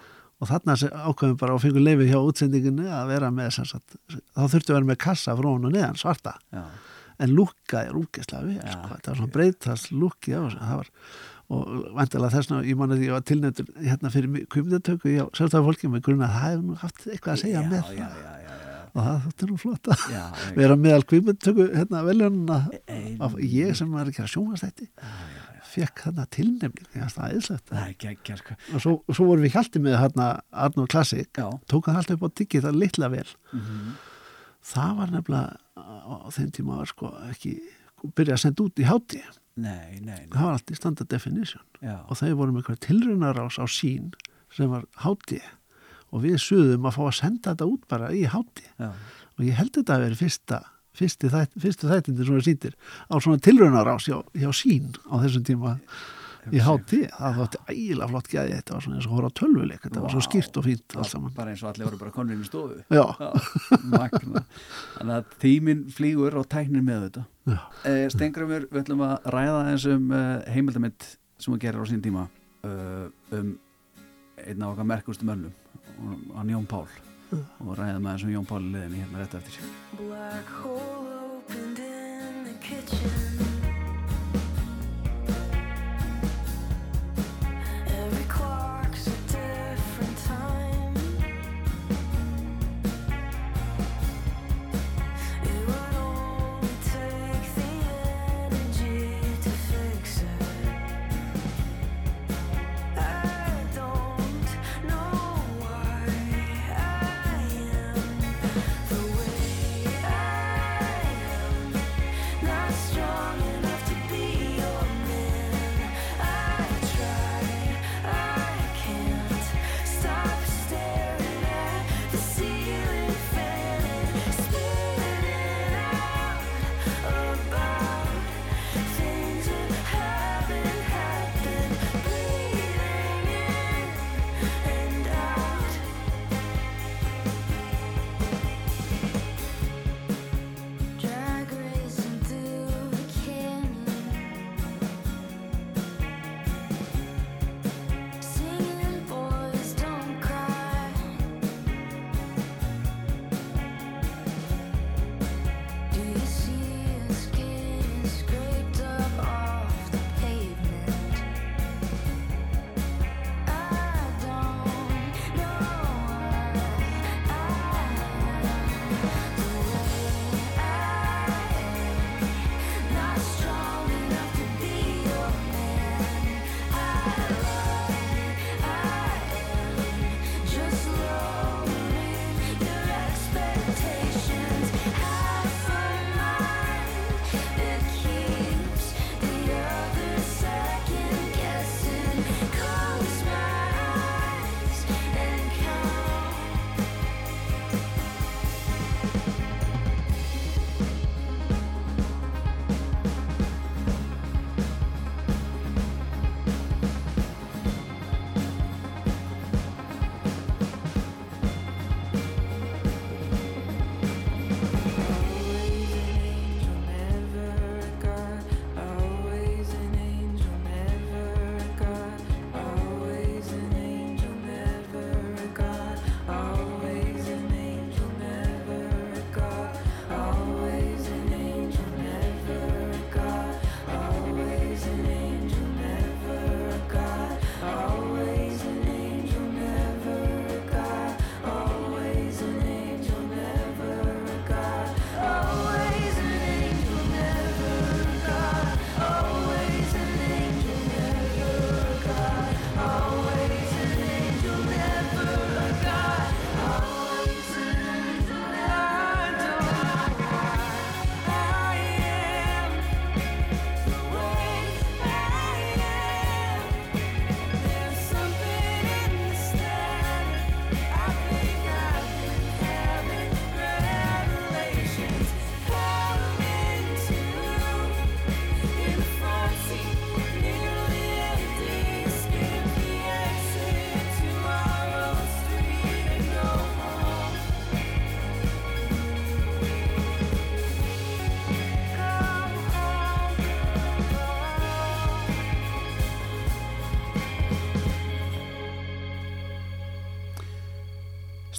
[0.44, 0.76] og þarna
[1.08, 3.96] ákveðum bara og fengum leifið hjá útsendingunni að vera með sagt,
[4.36, 6.36] þá þurftu að vera með kassa frá hún og neðan svarta.
[6.52, 6.64] Já,
[7.24, 8.72] en lúkka er úkislega við Já.
[8.74, 8.88] sko.
[8.98, 9.90] það var svona breytast
[10.58, 10.88] það var,
[11.54, 15.90] og vantilega þessna ég man að ég var tilnættur hérna fyrir kvimdatöku hjá sérstæða fólki
[15.92, 18.88] með grunna að það hefur nú haft eitthvað að segja já, með já, það.
[18.94, 20.06] og það þótti nú flott að
[20.58, 24.88] vera meðal kvimdatöku hérna veljónuna Ein- af ég sem var ekki að sjónast þetta
[25.74, 26.88] fekk þarna tilnefning
[27.74, 28.56] það er ekki sko.
[28.74, 30.28] og svo, svo vorum við hjaldi með hérna
[30.64, 33.26] Arnór Classic tók hann alltaf upp á diggi það litla vel.
[33.52, 33.94] Mhm,
[34.74, 37.56] það var nefnilega á þeim tíma var sko ekki
[38.14, 39.20] byrja að senda út í háti
[39.56, 40.30] nei, nei, nei.
[40.32, 41.62] það var allt í standard definition.
[41.80, 44.12] Já, og þeir voru með eitthvað tilrunarás á sín
[44.54, 45.40] sem var háti
[46.14, 48.90] og við suðum að fá að senda þetta út bara í háti já,
[49.34, 50.60] og ég held þetta að vera fyrsta
[50.94, 52.74] fyrstu þættindir svona sýndir
[53.10, 55.78] á svona tilrunarás hjá, hjá sín á þessum tíma
[56.52, 58.56] í háti það þótti ægilega flott gæði.
[58.58, 59.80] Þetta var svona eins og hóra tölvuleik.
[59.80, 61.32] Þetta var svo skýrt og fínt allt saman.
[61.32, 62.82] bara eins og allir voru bara konur inn í stofu.
[62.92, 63.30] Já, Já,
[64.98, 67.24] Þannig að tíminn flýgur og tæknir með þetta.
[67.88, 71.08] Eh, Stengrumur, við ætlum að ræða eins um eh, heimildamind
[71.40, 72.28] sem að gera á sín tíma
[72.64, 73.56] uh, um
[74.44, 75.52] einn af okkar merkustu mönnum
[76.34, 76.86] hann Jón Pál
[77.32, 79.68] og ræða með eins um Jón Pál í liðinni hérna rétt eftir
[79.98, 83.23] Black hole opened in the kitchen.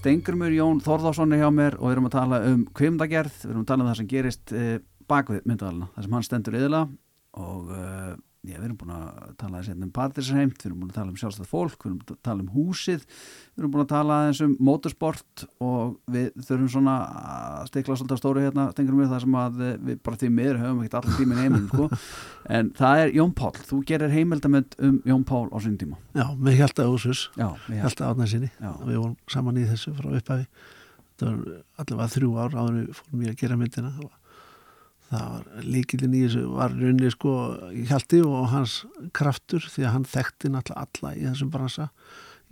[0.05, 3.63] Stengurmur Jón Þorðarsson er hjá mér og við erum að tala um kvimdagerð, við erum
[3.63, 4.75] að tala um það sem gerist uh,
[5.09, 8.11] bakvið myndavæluna, það sem hann stendur yðurlega og uh,
[8.45, 9.07] já, við erum búin að
[9.39, 11.99] tala aðeins hérna um partisreimt, við erum búin að tala um sjálfstæð fólk, við erum
[12.01, 13.05] búin að tala um húsið,
[13.55, 16.95] við erum búin að tala aðeins um motorsport og við þurfum svona
[17.55, 20.31] að stikla svolítið á stóru hérna, stengur mér það sem að eh, við bara því
[20.39, 21.89] miður höfum ekkert allir tíminn heiminum, sko.
[22.59, 26.01] en það er Jón Pál, þú gerir heimildamönd um Jón Pál á sinni tíma.
[26.17, 28.73] Já, með Hjalta Úsus, Já, við Hjalta Átnar sinni Já.
[28.81, 30.49] við vorum saman í þessu frá upphafi
[31.19, 34.13] það var allavega þrjú ár áður við fórum í að gera myndina og
[35.09, 37.33] það var líkillin í þessu var raunni sko
[37.89, 38.79] Hjalti og hans
[39.15, 41.89] kraftur því að hann þekkti náttúrulega alla í þessum bransa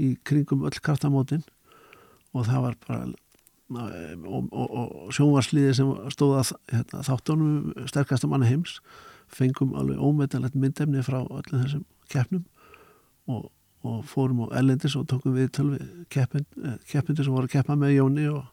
[0.01, 1.43] í kringum öll kraftamótin.
[2.34, 3.01] Og það var bara
[3.74, 8.80] og, og, og sjónvarsliði sem stóð að hérna, þáttunum sterkasta manna heims
[9.34, 12.45] fengum alveg ómetanlegt myndefni frá öllum þessum keppnum.
[13.32, 13.47] Og,
[13.88, 15.80] og fórum á Ellendis og tókum við tölvi
[16.12, 18.43] keppindur sem voru að keppa með Jóni og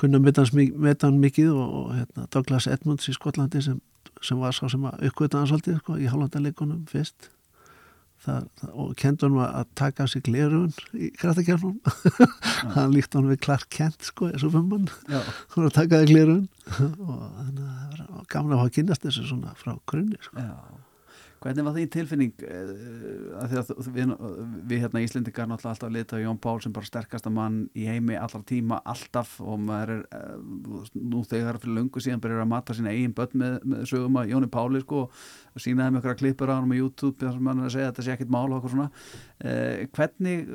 [0.00, 3.78] kunna metan mikið og, og hérna, Douglas Edmunds í Skotlandi sem,
[4.24, 7.30] sem var sá sem að uppgöta hans svolítið sko, í hálfandarleikunum fyrst.
[8.22, 11.80] Það, það, og kendi hann að taka sig glerun í kraftakernum
[12.76, 14.44] hann líkt hann við Clark Kent sko, og
[15.10, 15.18] Já,
[15.50, 16.44] hann var að taka af glerun
[17.08, 17.24] og
[18.22, 20.38] var gaman að hafa kynast þessu svona frá grunni sko.
[20.38, 20.54] já.
[21.42, 22.72] Hvernig var því tilfinning uh,
[23.42, 24.12] að að við,
[24.70, 28.44] við hérna Íslendingar náttúrulega alltaf lita Jón Pál sem bara sterkasta mann í heimi allar
[28.46, 32.94] tíma alltaf og maður er uh, nú þegar fyrir löngu síðan byrjar að mata sína
[32.94, 35.04] eigin börn með, með sögum að Jóni Páli sko
[35.52, 37.86] og sína þeim að klippur á hann á YouTube þar sem hann er að segja
[37.88, 40.52] að þetta sé ekkit mál og eitthvað svona uh, hvernig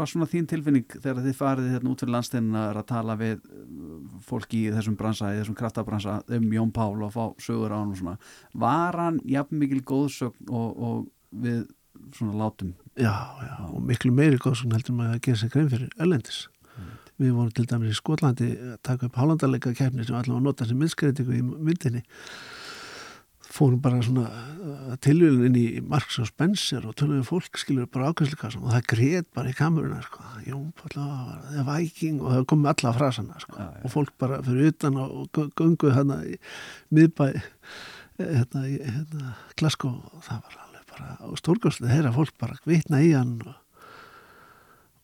[0.00, 3.96] var svona þín tilfinning þegar þið farið hérna út fyrir landsteinina að tala við uh,
[4.28, 7.94] fólki í þessum bransa, í þessum kraftabransa um Jón Pál og fá sögur á hann
[7.94, 8.18] og svona
[8.54, 11.66] var hann jafn mikil góðsögn og, og við
[12.14, 13.14] svona látum Já,
[13.46, 16.38] já, og miklu meiri góðsum heldur maður að gera sér grein fyrir Erlendis.
[17.18, 20.78] Við vorum til dæmis í Skotlandi að taka upp hálfandarleika keppni sem allavega nota sem
[20.78, 22.02] myndskreitingu í myndinni.
[23.48, 24.26] Fórum bara svona
[25.00, 28.88] tilvílun inn í Marx og Spencer og tölum við fólk skilur bara ákvæmsleika og það
[28.92, 30.24] grét bara í kameruna sko.
[30.44, 33.56] Jón, allavega, það er Viking og það komið alla frasana sko.
[33.56, 33.80] Já, já.
[33.88, 36.36] og fólk bara fyrir utan og gunguð hérna í
[36.92, 37.28] miðbæ
[38.18, 43.12] hérna, í- hérna Glasgow og það var alveg bara stórgjóðslega þeirra fólk bara vitna í
[43.16, 43.56] hann og,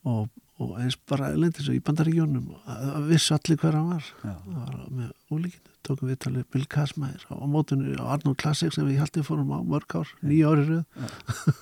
[0.05, 0.29] og,
[0.63, 4.11] og eins bara lendis í bandaríkjónum og það vissi allir hver hann var.
[4.23, 4.35] Já.
[4.45, 8.87] það var með ólíkinu tókum við talið Bill Kasmæður á mótunni á Arnold Classic sem
[8.87, 10.85] við haldið fórum á mörg ár, nýja ári röð.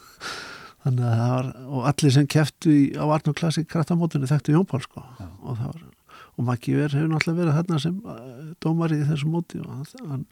[0.83, 4.69] Þannig að það var og allir sem keftu í, á Arnold Classic krættamótunni þekktu Jón
[4.69, 5.03] Pál sko.
[5.19, 5.27] Já.
[5.41, 5.89] og það var
[6.33, 8.21] og Maggi Ver hefur náttúrulega verið þarna sem uh,
[8.63, 10.23] dómari í þessu móti og hann,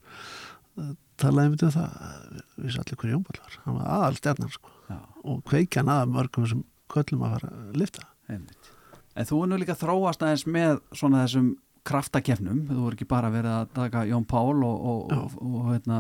[0.82, 1.91] uh, talaði um það.
[1.93, 3.59] Uh, vissi allir hver Jón Pál var.
[3.66, 4.74] Hann var aðal stjarnan sko.
[4.89, 8.07] Já, og kveikjan að mörgum sem köllum að fara að lifta
[8.38, 8.71] einmitt.
[9.15, 11.51] En þú er nú líka þróast aðeins með svona þessum
[11.84, 15.99] kraftakefnum, þú er ekki bara verið að taka Jón Pál og, og, og, og hérna,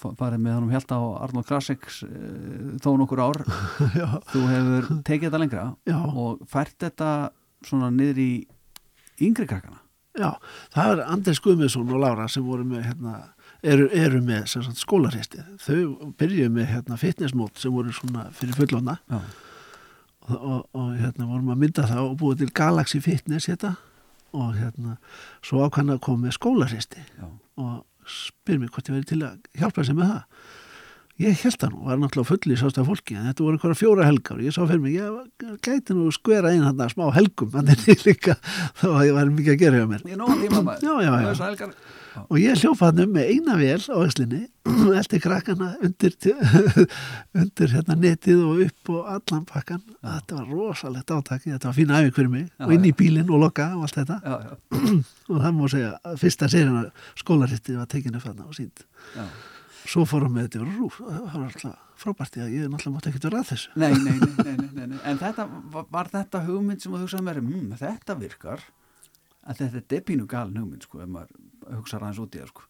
[0.00, 2.12] fa- farið með honum held á Arnold Classics e,
[2.80, 3.42] þó nokkur ár.
[4.32, 7.10] Þú hefur tekið þetta lengra já, og fært þetta
[7.68, 8.30] svona niður í
[9.28, 9.82] yngri krakkana.
[10.18, 10.30] Já
[10.74, 13.12] það er Andrés Guðmiðsson og Lára sem voru með hérna,
[13.62, 14.48] eru, eru með
[14.80, 19.20] skólarhesti þau byrjuðu með hérna, fitnessmót sem voru svona fyrir fullóna Já,
[20.28, 23.76] og, og, og hérna vorum að mynda það og búið til Galaxy Fitness hérna.
[24.36, 24.98] Og hérna
[25.40, 27.28] svo ákvæmna að koma með skólarhesti já,
[27.64, 30.50] og spyr mér hvort ég verið til að hjálpa sér með það
[31.18, 33.80] ég held það nú, var náttúrulega full í sást af fólki en þetta voru einhverja
[33.80, 34.38] fjóra helgar.
[34.38, 38.38] Og ég sá fyrir mig ég gæti nú skvera inn hann smá helgum þannig líka
[38.78, 40.04] þá að ég var mikið að gera hjá mér.
[40.06, 40.84] Ég er nóg að tíma maður
[42.26, 44.40] og ég hljópa hann um með eina vel á öslinni
[44.98, 46.14] eldi krakkana undir,
[47.42, 49.82] undir hérna netið og upp og allan pakkan.
[50.02, 52.48] Þetta var rosalegt átaki, þetta var fína æfing fyrir mig.
[52.50, 54.18] Já, og inn í bílinn og lokka og allt þetta.
[54.24, 54.56] Já, já,
[55.30, 56.82] og það má segja að fyrsta serina
[57.22, 58.86] skólarittið var tekinu þarna og sínd
[59.88, 63.28] svo fórum við þetta yfir rúf það var alltaf frábært í ég náttúrulega mátti ekkert
[63.28, 64.98] vera að þessu Nei, nei, nei, nei, nei, nei, nei.
[65.08, 68.64] En þetta, var, þetta hugmynd sem þú hugsaði mér, mmm, þetta virkar
[69.48, 72.66] að þetta er depínu galin hugmynd sko, ef maður hugsa aðeins út í það sko.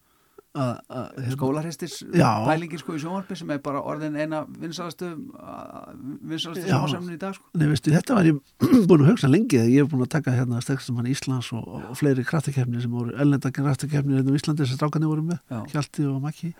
[0.58, 1.02] hérna,
[1.34, 2.30] skólarhestis Já.
[2.46, 6.72] pælingin sko í sjónvarpi sem er bara orðin eina vinsalastu vinsalastu Já.
[6.72, 7.50] sjónvarsamnin í dag sko.
[7.58, 8.40] Nei, veistu, þetta var ég
[8.88, 12.24] búin að hugsa lengi ég hef búin að taka hérna stegstumann Íslands og, og fleiri
[12.26, 15.42] kraftakefni sem voru ellenda kraftakefni hérna á Íslandi sem strákarnir voru með.
[15.74, 16.54] Hjalti og Maki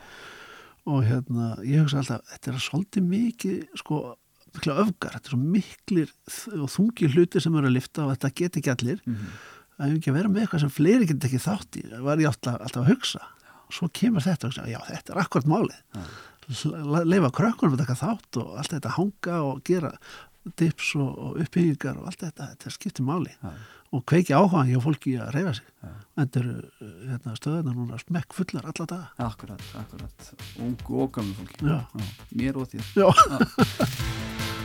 [0.89, 4.01] og hérna, ég hugsa alltaf þetta er svolítið mikið sko,
[4.57, 6.13] mikla öfgar, þetta er svo miklir
[6.57, 9.05] og þungi hluti sem eru að lifta og þetta get ekki allir.
[9.07, 9.29] Mm
[9.79, 12.57] að ekki að vera með eitthvað sem fleiri get ekki þátt í var ég alltaf,
[12.65, 13.21] alltaf að hugsa.
[13.69, 16.09] Og svo kemur þetta og hugsa, já þetta er akkurat málið.
[16.49, 19.93] Le- leifa krökkunum að taka þátt og allt þetta hanga og gera
[20.61, 23.35] dips og, og uppbyggingar og allt þetta, þetta skiptir máli.
[23.43, 23.53] Ja.
[23.97, 25.71] og kveiki áhugaðan hjá fólki að reyfa sig.
[25.83, 25.95] Ja.
[26.19, 29.09] en þetta eru eh, hérna, stöðunar núna smekk fullar alla daga.
[29.29, 30.31] Akkurat, akkurat,
[30.61, 31.65] ung og gammal fólki.
[31.65, 31.81] Já.
[31.89, 32.95] Já, mér og þér.
[32.99, 34.49] Já.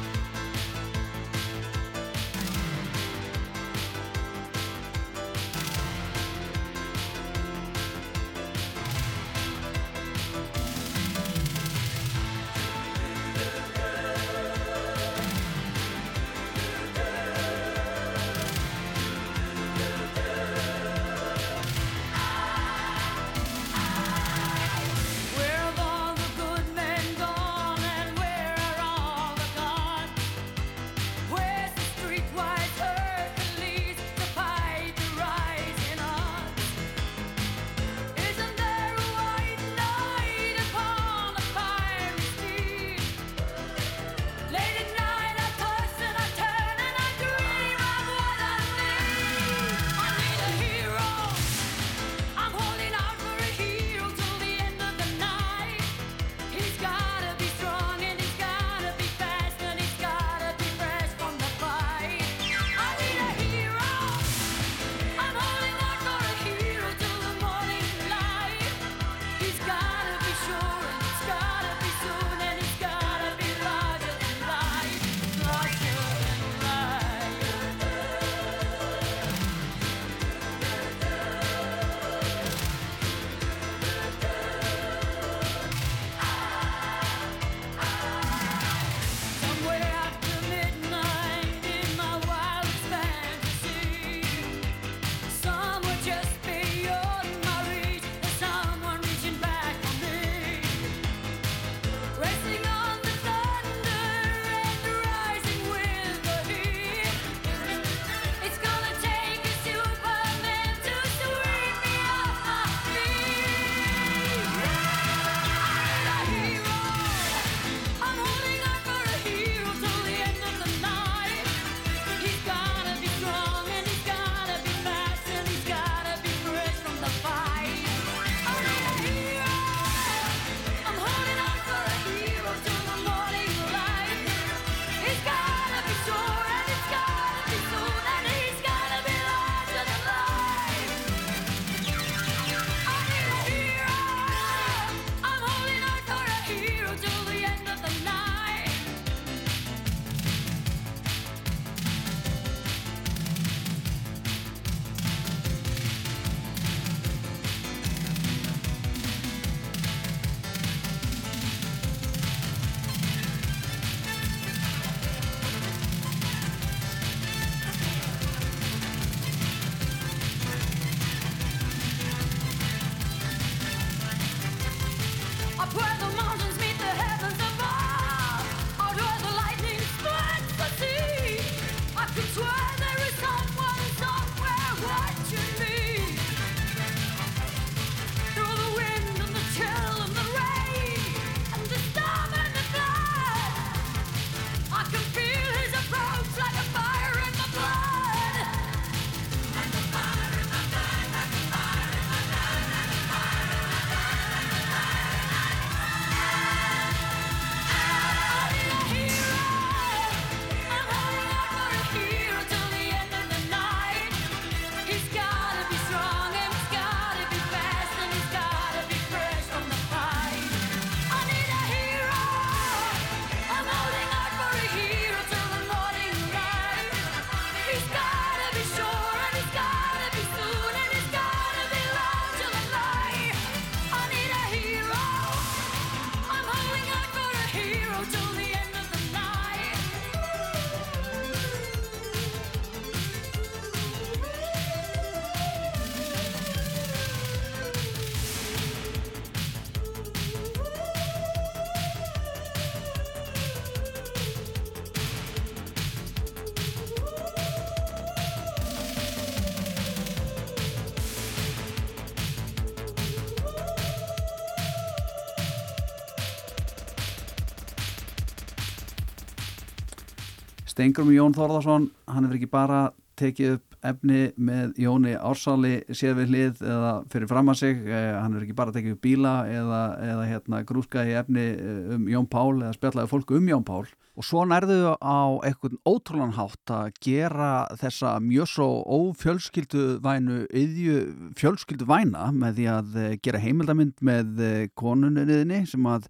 [270.73, 272.81] Stengrum Jón Þorðarsson, hann hefur ekki bara
[273.19, 278.13] tekið upp efni með Jóni Ársali séð við hlið eða fyrir fram að sig, eh,
[278.15, 282.29] hann hefur ekki bara tekið upp bíla eða, eða hérna, grúskaði efni eh, um Jón
[282.31, 283.83] Pál eða spjallaði fólku um Jón Pál.
[284.13, 287.51] Og svo nærðuðu á eitthvað ótrúlan hátt að gera
[287.81, 288.67] þessa mjög svo
[288.97, 290.97] ófjölskylduvænu yðju
[291.41, 294.43] fjölskylduvæna með því að eh, gera heimildamind með
[294.79, 296.09] konunniðinni sem að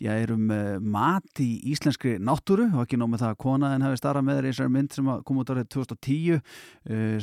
[0.00, 3.84] já, er um uh, mat í íslenskri náttúru og ekki nóg með það að konaðin
[3.84, 6.42] hafi starrað með þér í þessari mynd sem að kom út árið 2010 uh,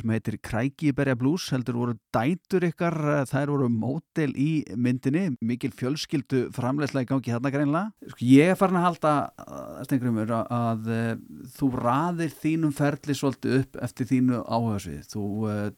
[0.01, 5.71] sem heitir Krækiberja Blues heldur voru dætur ykkar uh, þær voru mótel í myndinni mikil
[5.77, 8.11] fjölskyldu framlegslega í gangi hérna greinlega.
[8.13, 9.15] Sko, ég er farin að halda
[9.87, 11.09] Stengrumur að, að uh,
[11.57, 15.25] þú raðir þínum ferli svolítið upp eftir þínu áhugasvið þú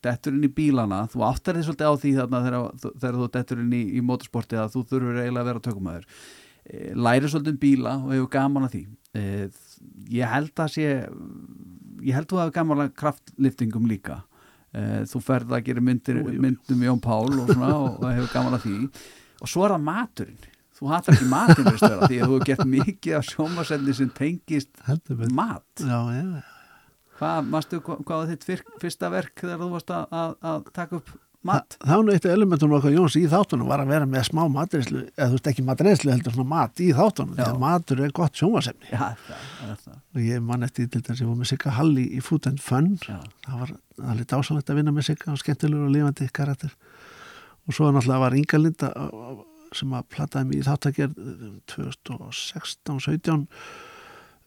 [0.03, 3.63] dettur inn í bílana þú áttar þið svolítið á því þarna þegar, þegar þú dettur
[3.63, 7.61] inn í, í motorsporti að þú þurfur eiginlega að vera tökumæður Eh, læri svolítið um
[7.61, 8.83] bíla og hefur gaman að því.
[9.17, 9.47] Eh,
[10.13, 14.21] ég held að sé ég held að þú hefur gaman að kraftliftingum líka.
[14.73, 18.67] Eh, þú ferð að gera myndir, myndum Jón Pál og, svona, og hefur gaman að
[18.67, 18.77] því.
[19.39, 20.47] Og svo er það maturinn.
[20.79, 24.69] Þú hattar ekki vera, því að þú hefur gert mikið af sjómasefni sem tengist
[25.35, 25.65] mat.
[25.83, 26.43] Já, já,
[27.19, 28.45] hvað, mastu, hvað, var þitt
[28.79, 31.11] fyrsta verk þegar þú varst að, að, að taka upp
[31.47, 34.41] mat Það var nú eitt elementum okkar Jóns í þáttunum var að vera með smá
[34.51, 37.43] matreyslu eða þú veist ekki matreyslu heldur svona mat í þáttunum Já.
[37.43, 39.99] þegar matur er gott sjónvarsefni já, það, er það.
[40.15, 42.59] og ég man eftir til þess að ég var með Sigga Halli í Food and
[42.63, 43.19] Fun Já.
[43.47, 43.75] það var
[44.11, 46.75] alveg dásanlegt að vinna með Sigga og skemmtilegur og lifandi karakter
[47.69, 48.91] og svo náttúrulega var Inga Linda
[49.77, 51.13] sem að plattaði mig í þáttagerð
[51.69, 53.45] 2016-17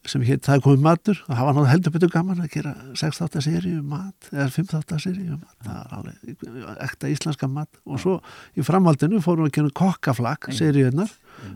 [0.08, 2.72] sem hétt það er komið matur og það var náttúrulega heldur betur gaman að gera
[2.98, 7.10] 6 þáttar seríu um mat eða 5 þáttar seríu um mat það var alveg ekta
[7.12, 7.80] íslenska mat.
[7.86, 8.16] Og svo
[8.58, 11.12] í framhaldinu fórum við að gera kokkaflak seríunar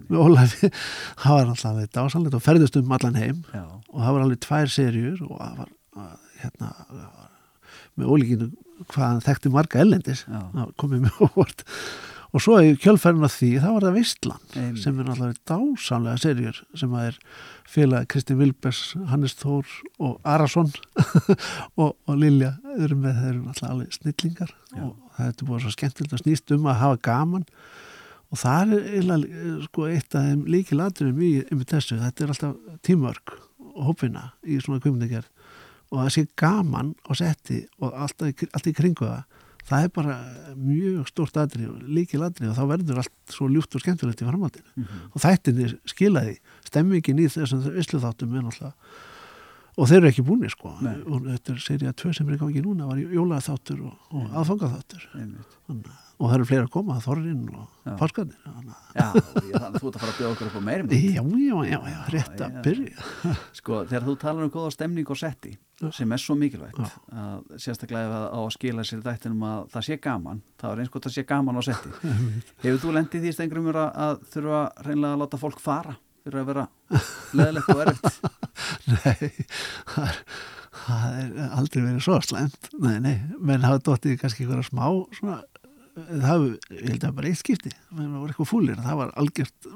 [0.07, 0.71] með Ólafi.
[1.23, 3.43] Það var náttúrulega dásanlegt og ferðust um allan heim.
[3.53, 3.65] Já.
[3.67, 5.71] og það var alveg tvær serjur og það var
[6.03, 6.71] að, hérna
[7.97, 8.49] með ólíkinu
[8.93, 10.25] hvað hann þekkti marga ellendis
[10.81, 11.65] komið mjög óvart
[12.37, 14.81] og svo í kjölfærinu af því þá var það Vistland Einmitt.
[14.83, 17.19] sem er náttúrulega dásamlega serjur sem að er
[17.73, 19.71] félag Kristinn Vilbers, Hannes Þór
[20.05, 20.69] og Arason.
[21.81, 24.53] Og, og Lilja eru með þeir eru náttúrulega alveg snillingar.
[24.77, 27.47] Og það er búið svo skemmtilegt að snýst um að hafa gaman.
[28.33, 31.33] Og það er eiginlega, sko, eitt af þeim líki ladrinum í,
[31.73, 33.37] þessu, þetta er alltaf tímörk
[33.73, 35.29] og hópina í svona kvimningar
[35.93, 39.36] og það sé gaman á setti og allt í kringu það
[39.67, 40.17] það er bara
[40.55, 44.29] mjög stórt adri og líki ladri og þá verður allt svo ljúft og skemmtilegt í
[44.29, 44.87] framhaldinu.
[45.13, 46.39] Og þættinni skilaði
[46.69, 48.75] stemmingin í þessum visslu þáttum er náttúrulega
[49.77, 50.71] og þeir eru ekki búinir sko.
[50.81, 50.95] Nei.
[51.05, 55.03] og þetta er serið að tvö sem er gangi núna var jólaþáttur og, og aðfangaþáttur.
[56.17, 57.99] Og það eru fleiri að koma, Þorrin og að-
[58.97, 60.95] Já, þannig að þú ert að fara að bjóða okkur upp á meiri mynd.
[61.13, 63.05] Já, já, já, rétt að byrja.
[63.61, 65.53] Sko, þegar þú talar um góða stemning og setti
[65.93, 66.89] sem er svo mikilvægt Já.
[67.13, 70.93] að sérstaklega að á að skila sér dættinum að það sé gaman, það er eins
[70.95, 71.93] gott að sé gaman á setti.
[72.65, 75.97] Hefur þú lendið því stengrumur að, að þurfa reynilega að láta fólk fara
[76.27, 76.67] fyrir að vera
[77.39, 78.31] leðilegt og erfitt?
[78.93, 79.29] Nei,
[79.93, 80.23] það er,
[80.87, 85.43] það er aldrei verið svo slæmt Nei, nei, menn hafa dottið kannski einhverja smá svona
[85.97, 89.13] það hafi, ég held að bara eitt skipti menn það var eitthvað fúlir, það var
[89.23, 89.69] algjört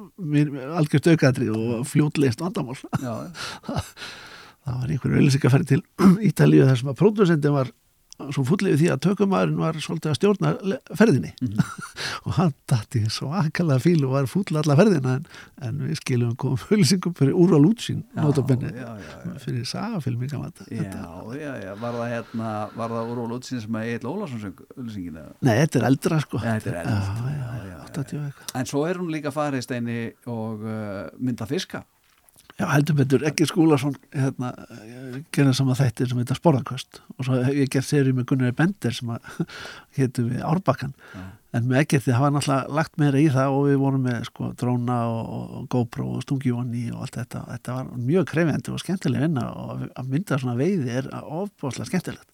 [0.80, 3.14] algjört aukadri og fljótleist vandamál Já,
[4.64, 5.82] það var einhverju auðlýsingaferð til
[6.30, 7.72] Ítalíu þar sem að pródusendin var
[8.34, 10.50] svo fullið því að tökumæðurinn var svolítið að stjórna
[10.98, 11.30] ferðinni.
[12.26, 15.28] Og hann dætti svo akalega fíl og var full alla ferðina en,
[15.64, 18.72] en við skilum komum auðlýsingum fyrir úrval útsýn notabenni
[19.40, 20.98] fyrir sagafilm í gamla Já,
[21.38, 25.24] já, já, var það hérna, var það úr úlútsinni sem að Egil Ólafsson söng auðlýsingina?
[25.40, 26.42] Nei, þetta er eldra sko.
[26.42, 28.52] Já, þetta er eldra, Já, já, já, já, já, 80 og eitthvað.
[28.60, 29.98] En svo er hún líka farið steini
[30.28, 31.84] og uh, mynda fiska.
[32.60, 34.50] Já, heldur betur, ekki Skúlason hérna,
[35.32, 38.92] gerði saman þættir sem heita Sporðanköst og svo hef ég gert serið með Gunnar Bender
[38.92, 39.12] sem
[39.96, 41.22] hétu við Árbakkan Já.
[41.56, 44.50] en með ekki því var náttúrulega lagt meira í það og við vorum með sko
[44.60, 47.44] dróna og, og GoPro og stungivonni og allt þetta.
[47.54, 52.26] Þetta var mjög krefjandi og skemmtileg vinna og að mynda svona veiði er ofbáslega skemmtilegt.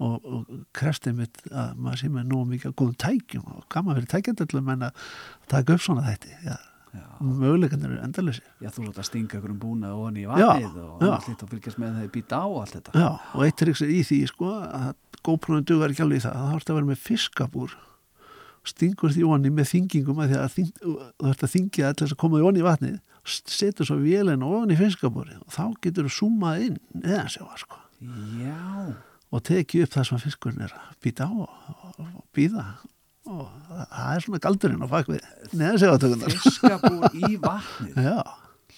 [0.00, 4.12] Og, og krefstið mitt að maður sé með nóg mikið góðum tækjum og gaman fyrir
[4.12, 5.06] tækjandöllum en að
[5.52, 6.36] taka upp svona þætti.
[6.44, 6.69] Já, Já.
[7.20, 10.30] Möguleikandir eru endalösi Já, þú svolítið að stinga ykkur um búna og hann í Já,
[10.32, 11.10] vatnið og já.
[11.14, 12.94] allt þetta og fylgjast með þeir býta á og allt þetta.
[12.96, 14.90] Já, og eitt triks í því sko að
[15.28, 16.34] GoPro-un dugar ekki alveg í það.
[16.40, 17.76] Það þarf að vera með fiskabúr.
[18.70, 22.40] Stingur því onni með þingingum að að þing, þú þarf að þingja þess að koma
[22.40, 22.98] því onni í vatnið.
[23.30, 27.80] Setur svo vélina onni í fiskabúri og þá getur þú zoomað inn neðan sjóa sko.
[28.40, 28.56] Já,
[29.30, 32.64] og tekið upp það sem að fiskurinn er að býta á og, og, og býða
[33.28, 33.48] og
[33.90, 35.98] það er svona galdurinn á bakvið neðan sjóa
[36.36, 38.20] fiskabúr í vatnið, Já,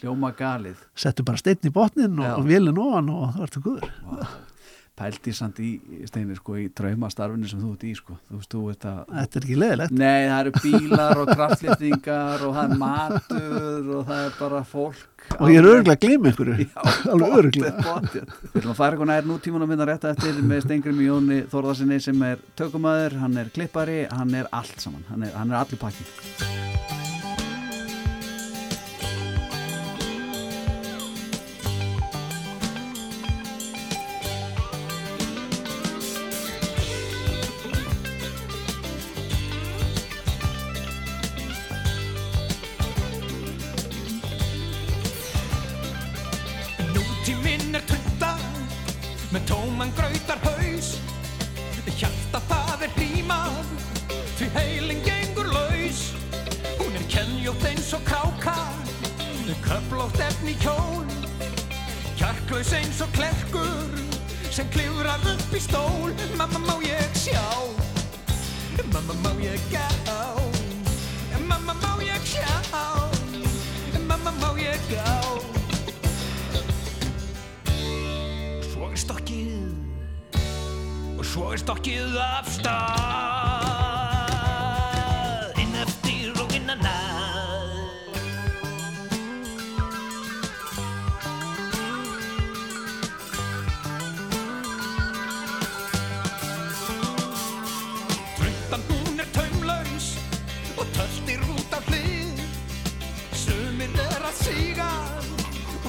[0.01, 0.81] hljóma galið.
[0.99, 3.93] settu bara steinn í botnin og, og vélin ofan og það vartu guður.
[4.09, 4.27] Vá.
[4.99, 5.71] Pældi samt í
[6.07, 9.39] steinir sko í draumastarfinu sem þú ert í sko þú veist, þú veist að Þetta
[9.39, 9.95] er ekki leðilegt.
[10.03, 15.09] Nei, það eru bílar og kraftlýftingar og það er matur og það er bara fólk
[15.39, 16.33] Og ég er örgulega að gleyma.
[16.67, 16.81] Já,
[17.15, 17.59] Alveg.
[17.83, 18.33] Pottet.
[18.53, 22.27] Við ætlum að fara eitthvað nær nútímanum minna rétt eftir með Stengrim Jóni Þórðarsinni sem
[22.27, 27.02] er tökumæður, hann er klippari, hann er allt saman, hann er, hann er allir pakki.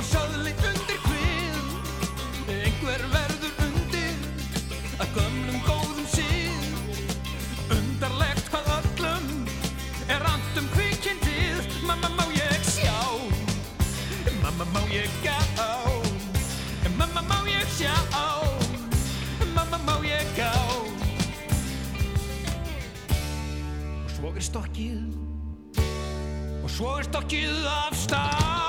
[0.04, 1.68] Og söðli undir hvið
[2.52, 4.18] Einhver verður undir
[5.00, 9.30] Að gömlum góðum síð Undarlegt hvað öllum
[10.12, 12.98] Er andum kvikindið Mamma má ég sjá?
[14.42, 15.38] Mamma má ég gá?
[17.00, 17.96] Mamma má ég sjá?
[19.56, 20.52] Mamma má ég gá?
[24.04, 25.00] Og svo er stokkið.
[26.60, 28.63] Og svo er stokkið af stað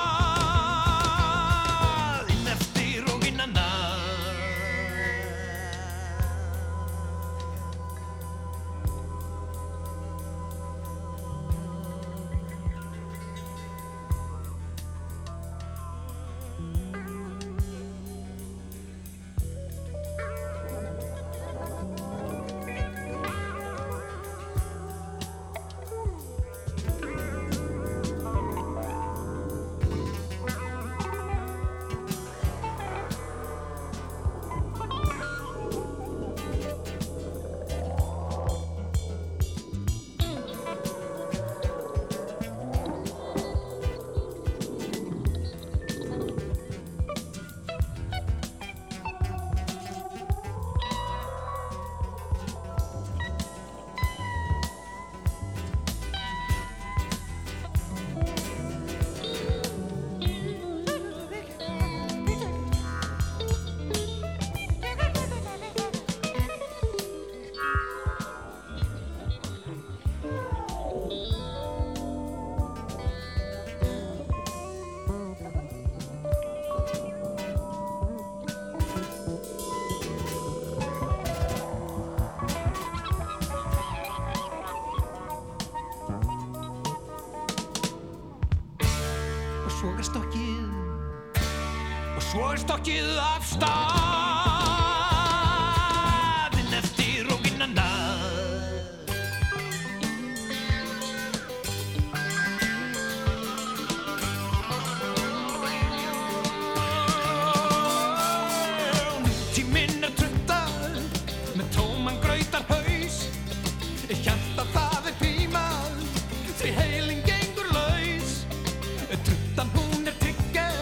[119.35, 120.74] Truttan hún er trygger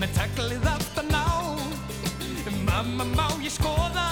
[0.00, 1.54] Með taglið aftan á
[2.66, 4.08] Mamma má ég skoða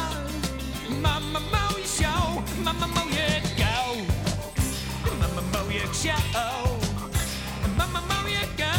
[1.02, 2.12] Mamma má ég sjá
[2.62, 3.74] Mamma má ég gá
[5.18, 6.14] Mamma má ég sjá
[7.78, 8.70] Mamma má ég gá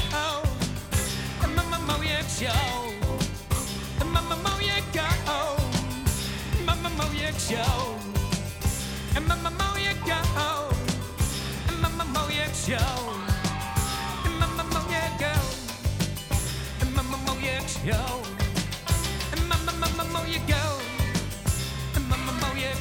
[1.43, 2.55] Mamma má ég sjá
[3.99, 5.09] Mamma má ég gá
[6.65, 7.67] Mamma má ég sjá
[9.27, 10.21] Mamma má ég gá
[11.81, 13.18] Mamma má ég sjá
[17.89, 18.05] ég sjá
[19.49, 20.63] Mamma, mamma má ég gá
[22.09, 22.77] Mamma má ég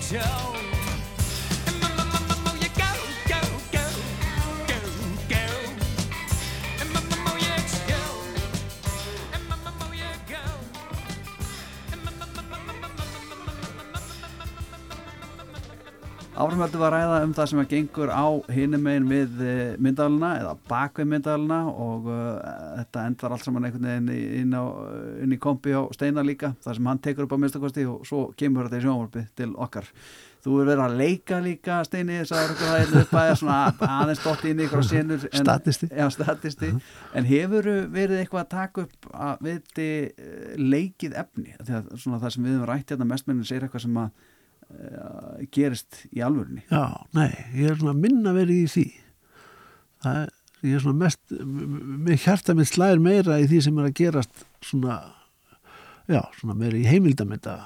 [16.59, 20.31] Áframhaldum var að ræða um það sem að gengur á hinum megin við eh, myndalina
[20.41, 22.23] eða bak við myndalina og uh,
[22.81, 24.09] þetta endar allt saman einhvern veginn
[24.41, 24.65] inn, á,
[25.23, 28.25] inn í kompi á Steinar líka þar sem hann tekur upp á minnstakosti og svo
[28.35, 29.87] kemur þetta í sjónvarpi til okkar.
[30.43, 33.59] Þú er verið að leika líka Steini, sagður okkur það einu upp að svona
[34.01, 35.29] aðeins dótt inn í ykkur senur.
[35.31, 35.89] en- Statisti.
[35.95, 36.73] Já, statisti.
[37.19, 41.55] En hefur verið eitthvað að taka upp að viti eh, leikið efni?
[41.63, 44.27] Þegar svona það sem við höfum rætt hérna mestmennin segir eitthvað sem að
[45.55, 46.65] gerist í alvörunni.
[46.69, 48.89] Já, nei, ég er svona minna verið í því
[50.05, 50.35] það er,
[50.67, 51.35] ég er svona mest
[52.09, 54.99] með hjarta mitt slæðir meira í því sem er að gerast svona
[56.11, 57.59] já, svona meira í heimildamönda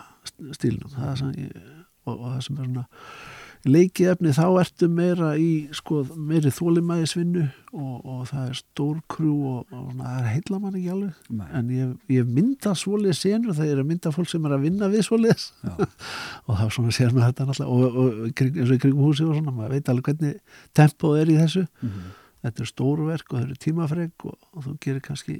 [0.56, 1.46] stílnum það er svona,
[2.06, 2.86] og, og það sem er svona
[3.68, 7.42] leikið efni þá ertu meira í sko meiri þólimæðisvinnu
[7.72, 11.30] og, og það er stór krú og, og svona, það er heilla mann ekki alveg
[11.38, 11.44] Nei.
[11.60, 14.90] en ég, ég mynda svolítið senur það er að mynda fólk sem er að vinna
[14.92, 15.46] við svolítið
[16.48, 19.28] og þá svona sér maður þetta náttúrulega og, og kring, eins og í kringum húsi
[19.28, 22.10] og svona maður veit alveg hvernig tempóð er í þessu Mhm.
[22.42, 25.36] þetta er stóru verk og það eru tímafreg og, og þú gerir kannski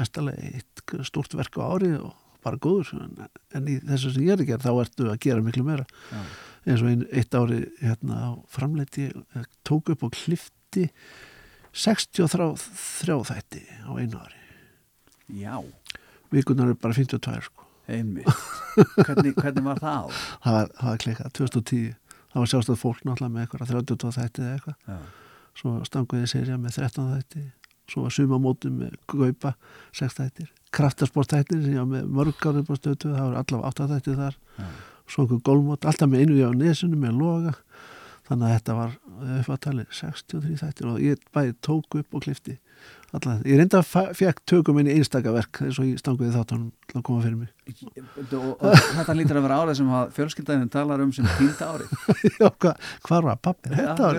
[0.00, 2.14] mestalega eitt stórt verk á árið og
[2.46, 3.16] bara góður en,
[3.58, 6.20] en í þessu sem ég er að gera þá ertu að gera miklu meira Já.
[6.66, 9.08] Eins og ein, eitt ári hérna á framleiti
[9.66, 10.88] tók upp og klifti
[11.76, 14.42] 63 þætti á einu ári
[15.36, 15.58] Já,
[16.30, 17.64] vikunar er bara 52 sko.
[17.90, 18.26] einmitt.
[18.94, 20.10] hvernig, hvernig var það?
[20.44, 21.94] það var, var klikkað 2010
[22.32, 24.98] það var sjálfstöð fólk náttúrulega með eitthvað 32 þætti eða eitthvað Já.
[25.60, 27.44] svo stanguði serja með 13 þætti
[27.86, 29.52] svo var sumamótum með gaupa
[29.94, 33.70] 6 þættir, kraftasport þættir sem ég var með mörg árið á stötu það voru allavega
[33.70, 34.70] 8 þættir þar Já.
[35.14, 37.54] Einhver gólmót, alltaf með einu ég á nesunu með loga.
[38.26, 38.94] Þannig að þetta var
[39.38, 42.56] uppáttalið 63 þættir og ég bæði tók upp og klifti
[43.12, 46.72] allavega, ég reynda að fekk tökum inn í einstaka verk eins og ég stanguði þáttunum
[46.86, 50.68] til að koma fyrir mig Og, og þetta lítur að vera árið sem að fjölskyldaðin
[50.70, 51.94] talar um sem týnda árið.
[52.38, 52.72] Já, hva,
[53.08, 53.72] hvar var pappi?
[53.72, 54.18] Þetta að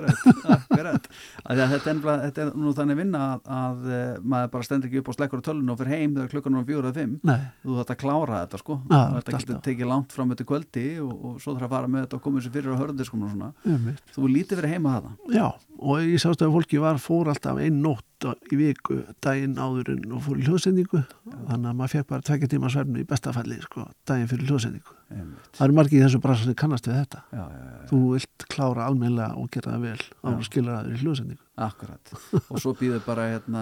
[0.58, 5.18] Þetta er, þetta nú þannig vinna að, að eh, maður bara stendur ekki upp og
[5.18, 7.16] slekkur á tölun og fyrir heim þegar klukkan er fjóra eða fimm.
[7.64, 8.78] Þú þarft að klára þetta sko.
[8.84, 9.45] Já, þetta alltaf.
[9.45, 12.28] getur tekið langt fram eftir kvöldi og, og svo þarf að fara með þetta og
[12.28, 13.49] koma þessu fyrir á hörðiskum og svona.
[14.18, 15.10] Þú lítið verið heima það.
[15.38, 15.47] Já,
[15.78, 20.24] og ég sást að fólki var fór alltaf einn nótt í viku daginn áðurinn og
[20.26, 24.30] fór í hljóðsendingu þannig að maður fekk bara tvekja tíma svefnu í bestafalli sko, daginn
[24.32, 24.93] fyrir hljóðsendingu.
[25.55, 28.45] Það eru margir í þessu bransa sem kannast við þetta Já, já, já, Þú vilt
[28.51, 32.11] klára almennilega og gera það vel á að skilja það í hljóðsendingu akkurat.
[32.53, 33.61] Og svo býður bara hérna,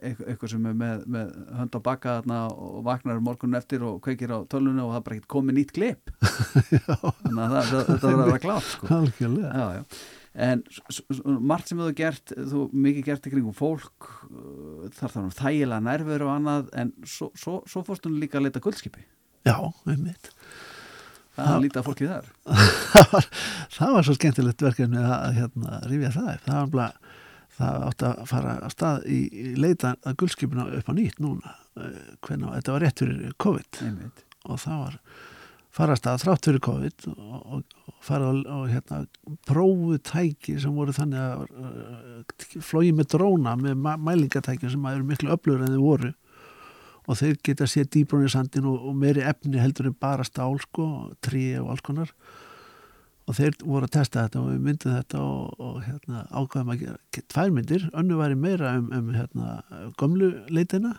[0.00, 4.00] eit- eitthvað sem er með, með hönd á baka þarna og vaknar morgunin eftir og
[4.02, 6.10] kveikir á tölunni og það er bara ekkert komið nýtt klip.
[6.64, 8.90] Þannig að það, það, þetta verður að vera klátt sko.
[10.30, 10.62] En
[11.42, 16.28] margt sem þú gert, þú mikið gert í kringum fólk, uh, þar þarf þægilega nærveru
[16.28, 19.02] og annað, en svo, svo, svo fórstu hún líka að leita guldskipi.
[19.48, 19.56] Já,
[19.88, 20.30] einmitt
[21.40, 22.26] Það er lítið að fólki þar.
[22.92, 23.26] það var,
[23.72, 26.44] það var svo skemmtilegt verkefni að, hérna, rifja það upp.
[26.44, 26.88] það var bara
[27.60, 31.54] það átti að fara að stað í, í leita að guldskipuna upp á nýtt núna
[32.24, 34.24] hvernig, þetta var rétt fyrir COVID Einmitt.
[34.46, 34.98] og það var
[35.70, 39.04] fara að stað þrátt fyrir COVID og, og, fara og, hérna
[39.46, 45.06] prófu tæki sem voru þannig að uh, flói með dróna með mæ- mælingatækjum sem eru
[45.06, 46.12] miklu öflur en þau voru.
[47.10, 50.58] Og þeir geta séð dýbrún í sandin og, og meiri efni heldur en bara stál
[50.62, 50.84] sko,
[51.24, 52.10] trí og alls konar.
[53.30, 56.84] Og þeir voru að testa þetta og við myndum þetta og, og hérna, ákvaðum að
[56.84, 59.56] gera tvær myndir, önnu væri meira um, um hérna,
[60.02, 60.96] gömlu leitina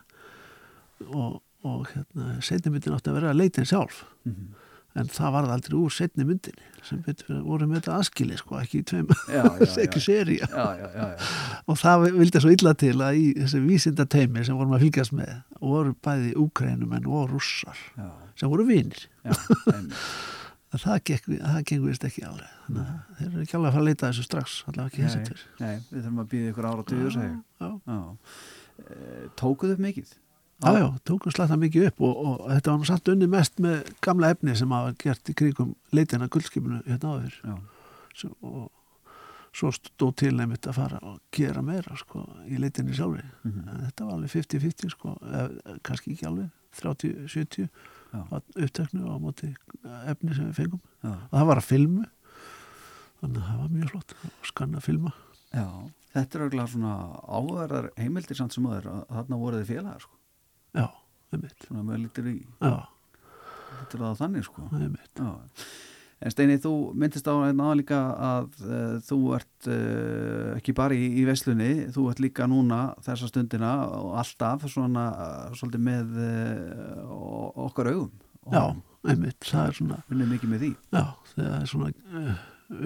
[1.12, 4.06] og, og hérna, setni myndin átti að vera leitin sjálf.
[4.24, 4.52] Mhm.
[4.98, 7.04] En það varð aldrei úr setni myndinni sem
[7.46, 9.12] voru með þetta askili sko, ekki í tveim,
[9.86, 10.02] ekki
[10.42, 11.06] já.
[11.70, 15.16] og það vildi svo illa til að í þessi vísinda teimi sem vorum að fylgjast
[15.16, 18.10] með voru bæði úkrænumenn og rússar já,
[18.40, 19.08] sem voru vinir.
[20.72, 21.02] Það,
[21.68, 22.52] gengur vist ekki alveg.
[22.64, 25.24] Þannig að þeir eru ekki alveg að fara að leita þessu strax allavega ekki þessi
[25.28, 26.86] tver nei, við þurfum að býða ykkur ára
[27.60, 27.98] já, Já.
[28.86, 30.14] Eh, Tókuð upp mikið?
[30.62, 33.90] Já, já, tókum slatta mikið upp og, og þetta var nú samt unni mest með
[34.06, 37.40] gamla efni sem hafa gert í kringum leitina guldskipinu hérna áður
[38.12, 38.70] Svo- og
[39.56, 43.68] svo stóð til nefnitt að fara og gera meira sko, í leitinni sjálfri Mhm.
[43.68, 47.68] en þetta var alveg 50-50 sko, eða, kannski ekki alveg 30-70
[48.14, 48.22] Já.
[48.56, 49.54] uppteknu á móti
[50.08, 52.06] efni sem við fengum já, og það var að filmu
[53.22, 55.12] þannig að það var mjög flott að skanna að filma
[55.54, 55.66] já.
[56.12, 56.94] Þetta er auðvitað svona
[57.32, 60.18] áverðar heimildir samt sem aður að þarna voru þið félagar sko.
[60.78, 60.88] Já,
[61.34, 62.76] einmitt Svona með lítur í, já,
[63.80, 64.68] lítur það þannig sko.
[64.78, 65.32] einmitt Já.
[66.22, 66.72] En Steini, þú
[67.02, 71.70] myndist á einn aða líka að uh, þú ert uh, ekki bara í, í veslunni,
[71.96, 78.12] þú ert líka núna þessa stundina og alltaf svona uh, svolítið með uh, okkar augum.
[78.54, 78.62] Já,
[79.10, 80.72] einmitt, það er svona Vinnum mikið með því.
[80.94, 81.04] já,
[81.34, 82.38] það er svona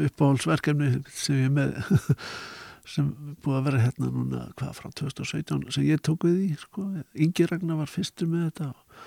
[0.07, 1.75] uppáhaldsverkefni sem ég með
[2.89, 3.11] sem
[3.43, 6.87] búið að vera hérna núna hvað frá 2017 sem ég tók við í sko.
[7.13, 9.05] Ingi Ragnar var fyrstur með þetta og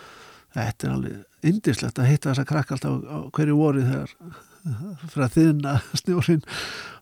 [0.57, 4.15] þetta er alveg indislegt að hitta þessa krakk alltaf á, á hverju voru þegar
[5.13, 6.45] fyrir að þiðna snjórin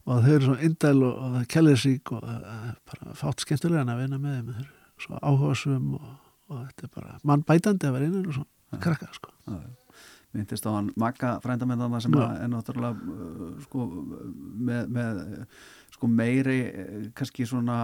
[0.07, 3.47] og þau eru svo indæl og, og það kellir sík og það er bara fátt
[3.47, 4.69] skemmtilega en að vinna með þeim
[5.07, 6.13] svo áhugasum og,
[6.51, 8.47] og þetta er bara mann bætandi að vera innan og svo
[8.83, 9.33] krakka sko.
[10.37, 12.27] myndist á hann Magga frændamennana sem Já.
[12.27, 13.87] að er náttúrulega uh, sko,
[14.69, 15.21] með, með
[15.97, 17.79] sko meiri uh, kannski svona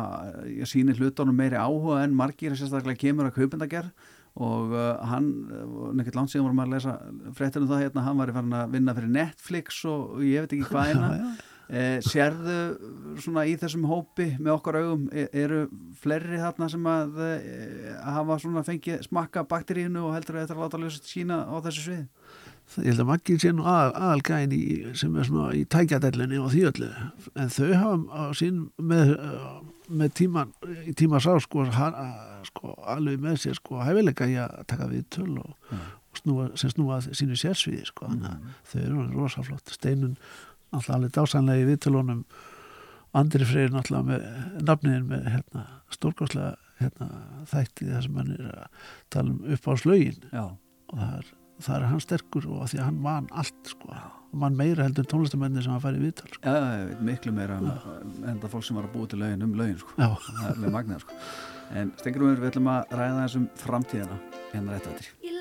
[0.47, 4.11] ég sýnir hlutunum meiri áhuga en margir sérstaklega kemur að kaupendagerð
[4.43, 5.27] og uh, hann,
[5.99, 6.97] nekkert langt síðan vorum að lesa
[7.37, 10.71] fréttir um það hérna, hann var farin að vinna fyrir Netflix og ég veit ekki
[10.71, 11.33] hvað hérna.
[11.73, 15.63] Eh, sérðu svona í þessum hópi með okkar augum, e- eru
[16.03, 20.59] fleiri þarna sem að eh, hafa svona fengið smakka bakteríinu og heldur að þetta er
[20.59, 22.03] að láta ljósast sína á þessu svið
[22.81, 24.63] ég held að Maggi sé nú aðal, aðalgæin í,
[24.99, 26.91] sem er svona í tækjadellunni og því öllu.
[27.37, 29.59] En þau hafa á sín með, uh,
[29.93, 30.55] með tíman
[30.89, 32.07] í tíma sá sko, uh,
[32.49, 36.73] sko alveg með sér sko hæfileika í að taka við töl og, og snúa, sem
[36.73, 38.09] snúa að sínu sérsviði sko.
[38.09, 39.77] Þannig að þau eru rosaflott.
[39.77, 40.17] Steinun
[40.73, 42.25] alltaf alveg dásanlega í viðtölunum.
[43.13, 47.09] Andri Freyr náttúrulega með nafniðin með hérna, stórkostlega hérna,
[47.51, 51.31] þætti þar sem hann er að tala um upp á slögin Já, og það er,
[51.63, 53.95] það er hann sterkur og af því að hann man allt sko
[54.33, 56.41] og man meira heldur en tónlistamenni sem hann fær í viðtal sko.
[56.47, 57.69] já, ég veit miklu meira um,
[58.25, 59.93] en það fólk sem var að búa til lögin um lögin sko.
[59.99, 61.21] Já, það er með magnað sko.
[61.83, 64.21] en Stengrumur, við ætlum að ræða þessum framtíðina
[64.55, 65.33] hérna rétt eftir Ég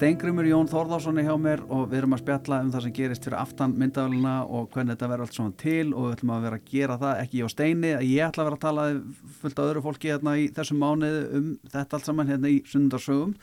[0.00, 3.26] Steingrimur Jón Þórðarsson er hjá mér og við erum að spjalla um það sem gerist
[3.26, 6.56] fyrir aftan myndavæluna og hvernig þetta verður allt svona til og við ætlum að vera
[6.56, 8.86] að gera það ekki ég og Steini, ég ætla að vera að tala
[9.42, 13.34] fullt á öðru fólki hérna í þessum mánuði um þetta allt saman hérna í sundarsögum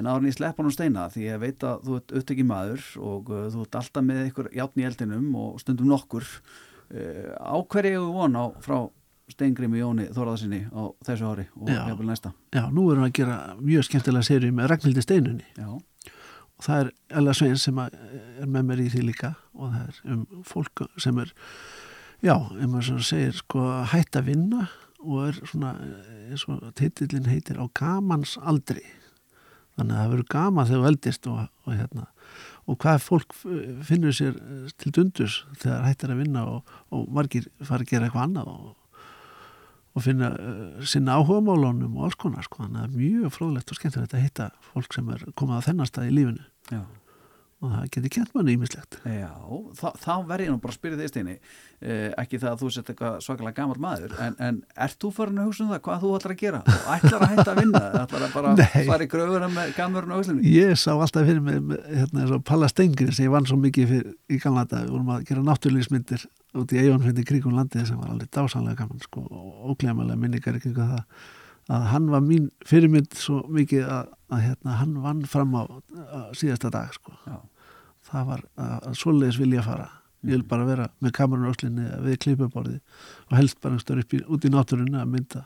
[0.00, 3.30] En árin ég slepp honum steina því ég veit að þú ert upptekið maður og
[3.34, 6.28] uh, þú ert alltaf með ykkur játn í eldinum og stundum nokkur.
[6.94, 8.78] Uh, á hverju ég von á frá
[9.34, 12.32] Steingrimi Jóni Þóraðarsinni á þessu ári og jafnvel næsta?
[12.54, 15.46] Já, nú erum við að gera mjög skemmtilega serið með Ragnhildi Steinunni.
[15.58, 15.70] Já,
[16.60, 17.96] og það er Ella Svein sem að
[18.42, 21.34] er með mér í því líka og það er um fólk sem er
[22.20, 24.66] já, maður svona segir sko hætt að vinna
[25.00, 25.74] og er svona
[26.28, 28.82] eins og titillin heitir á gamans aldri.
[29.78, 32.06] Þannig að það verður gaman þegar þú eldist og, og hérna.
[32.68, 33.32] Og hvað fólk
[33.88, 34.36] finnur sér
[34.78, 38.68] til dundus þegar hættir að vinna og, og margir fara að gera eitthvað annað og,
[39.90, 42.62] og finna uh, sinna áhugamálunum og alls konar sko.
[42.62, 45.66] þannig að það er mjög fróðlegt og skemmtilegt að hitta fólk sem er komið á
[45.66, 46.44] þennan stað í lífinu.
[46.70, 46.82] Já.
[47.60, 49.32] og það getur kent manni ímislegt Já,
[49.76, 51.34] þá, þá verð ég nú bara að spyrja þig steini.
[51.80, 55.42] Eh, ekki það að þú sett eitthvað svakalega gammal maður en, en ert þú farin
[55.42, 56.62] að hugsa um það hvað þú ætlar að gera?
[56.72, 57.82] Og ætlar að hætta að vinna?
[58.00, 61.76] Ætlar að bara fara í gröfuna með gamurinn á auslunni ég sá alltaf fyrir mig
[61.90, 65.26] hérna, og Palla Stengri sem ég vann svo mikið fyrir, í gamla dag vorum að
[65.28, 66.24] gera náttúrlýsmyndir
[66.58, 70.90] út í eigunfindi kringum landið sem var alveg dásanlega gaman sko, og óglemalega minningar kringum
[70.96, 71.04] það
[71.70, 75.62] að hann var mín fyrirmynd svo mikið að, að hérna, hann vann fram á,
[76.34, 77.12] síðasta dag sko.
[78.10, 79.86] Það var að, að svoleiðis vilja fara.
[80.26, 82.80] Ég vil bara vera með kamerun á öslinni við klipuborði
[83.30, 85.44] og helst bara í, út í náttúrunni að mynda.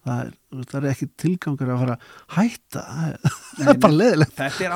[0.00, 0.30] Það er,
[0.70, 2.06] það er ekki tilgangur að fara að
[2.38, 2.84] hætta.
[2.90, 3.18] Það er,
[3.60, 4.70] það er bara leðilegt Þetta er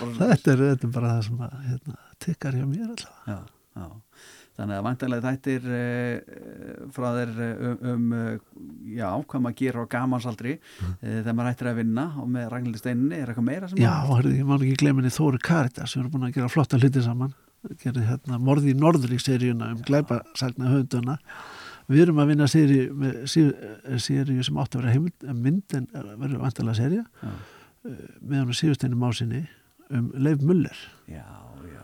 [0.00, 1.96] bara- þetta þetta er bara það sem að hérna,
[2.26, 3.38] tikkar hjá mér alltaf Já,
[3.78, 3.88] já.
[4.58, 7.60] Þannig að vantarlega þættir uh, frá þér eh,
[7.92, 10.96] um, um já, hvað maður gerir á gamansaldri mm.
[11.04, 14.16] þegar maður hættir að vinna og með Ragnhildi Steininni er eitthvað meira sem Já, maður-
[14.16, 17.36] hörðu, ég má ekki gleminni Þóri Karitas við erum búin að gera flotta hluti saman
[17.82, 21.18] gerði hérna Morði í Norður í seríuna um glæpasagna höfunduna
[21.88, 27.04] við erum að vinna seríu sem átti að vera heimild mynd en verður vantilega seríu
[27.22, 27.32] Já.
[28.20, 29.46] með hann síðusteinu másinni
[29.90, 31.24] um Leif Muller Já,
[31.64, 31.82] já,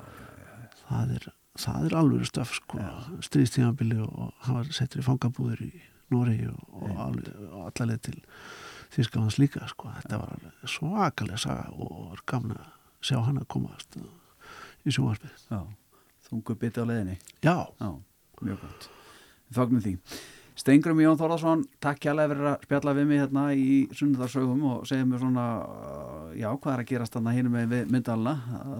[0.85, 1.29] það er,
[1.61, 2.81] það er alveg stöf sko,
[3.25, 5.73] stríðstíðanbili og, hann var settur í fangabúður í
[6.13, 7.21] Noregi og, og,
[7.51, 8.19] og allaleg til
[8.95, 9.91] Þískafans líka sko.
[10.03, 12.69] þetta var alveg svakalega saga og var gaman að
[13.05, 13.99] sjá hann að komast
[14.85, 15.47] í sjónvarpið.
[15.51, 15.63] Já.
[16.29, 17.17] Þungu biti á leiðinni.
[17.45, 17.91] Já, Já,
[18.41, 18.89] mjög gott.
[19.55, 19.99] Fagnum því
[20.55, 25.07] Stengrum Jón Þórðarsson, takk kjærlega fyrir að spjalla við mig hérna í sunnudarsögum og segja
[25.09, 28.35] mér svona, uh, já, hvað er að gerast þarna hinn með við myndalna,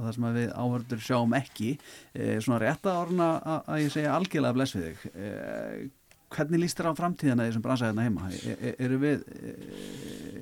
[0.05, 1.75] það sem við áhörður sjáum ekki,
[2.15, 5.07] e, svona rétt að orna að, ég segja algjörlega bless við þig.
[5.15, 5.89] E,
[6.35, 8.31] hvernig líst þér á framtíðina þessum bransa hérna heima?
[8.31, 9.57] E, eru við, e,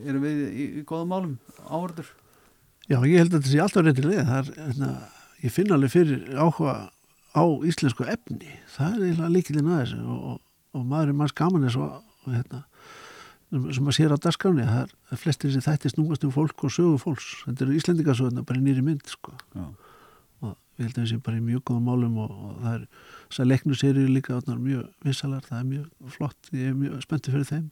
[0.05, 2.13] eru við í, í góðum málum áhörður?
[2.93, 4.91] já, ég held að þetta sé alltaf reyndi leið það er, hérna,
[5.43, 6.75] ég finn alveg fyrir áhuga
[7.33, 10.25] á íslensku efni það er eiginlega líkilinn að þessu og,
[10.73, 12.62] og, maður er manns gaman eins og, hérna
[13.53, 14.82] sem maður sér á dagskráni það
[15.12, 17.27] er, flestir sem þætti snúast um fólk og sögu fólks.
[17.44, 19.35] Þetta eru íslendingasöguna bara í nýri mynd sko.
[20.40, 22.86] Og við heldum þessi bara í mjög góðum málum og, og það er
[23.28, 27.36] þessar leiknu serið líka orðnar mjög vinsalar, það er mjög flott ég er mjög spenntið
[27.36, 27.66] fyrir þeim.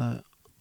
[0.00, 0.16] Það,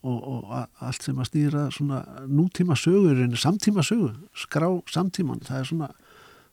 [0.06, 5.64] og, og a- allt sem að stýra svona nútíma sögur samtíma sögur, skrá samtíman það
[5.64, 5.90] er svona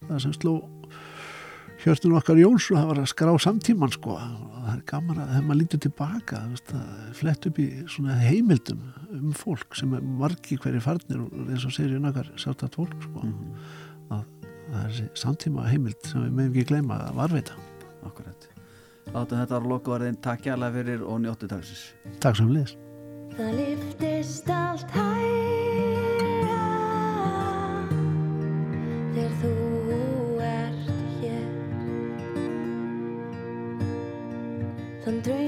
[0.09, 0.55] það sem sló
[1.83, 5.33] hjörtun okkar Jóns og það var að skrá samtíman sko og það er gaman að
[5.33, 6.43] þegar maður lítur tilbaka
[7.19, 8.85] flett upp í svona heimildum
[9.19, 13.27] um fólk sem er margi hverju farnir eins og serið okkar sátt að fólk sko
[14.13, 14.25] að
[14.73, 17.59] það er þessi samtíma heimild sem við meðum ekki gleyma að varveita.
[18.07, 18.49] akkurat.
[19.13, 21.85] Látum þetta að loka varðin, takk kjærlega fyrir og njóttu dagsins.
[22.23, 22.77] Takk sem liðs.
[23.37, 26.63] Það liftist allt hæra
[29.13, 29.62] þegar þú
[35.13, 35.42] Þann draum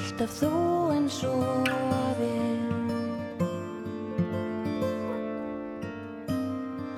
[0.00, 0.48] alltaf þú
[0.94, 1.68] eins og
[2.16, 2.70] við.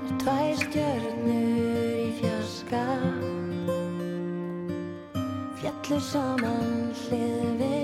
[0.06, 2.84] Er tvær stjörnur í fjarska.
[5.58, 7.81] Fjallu saman hlið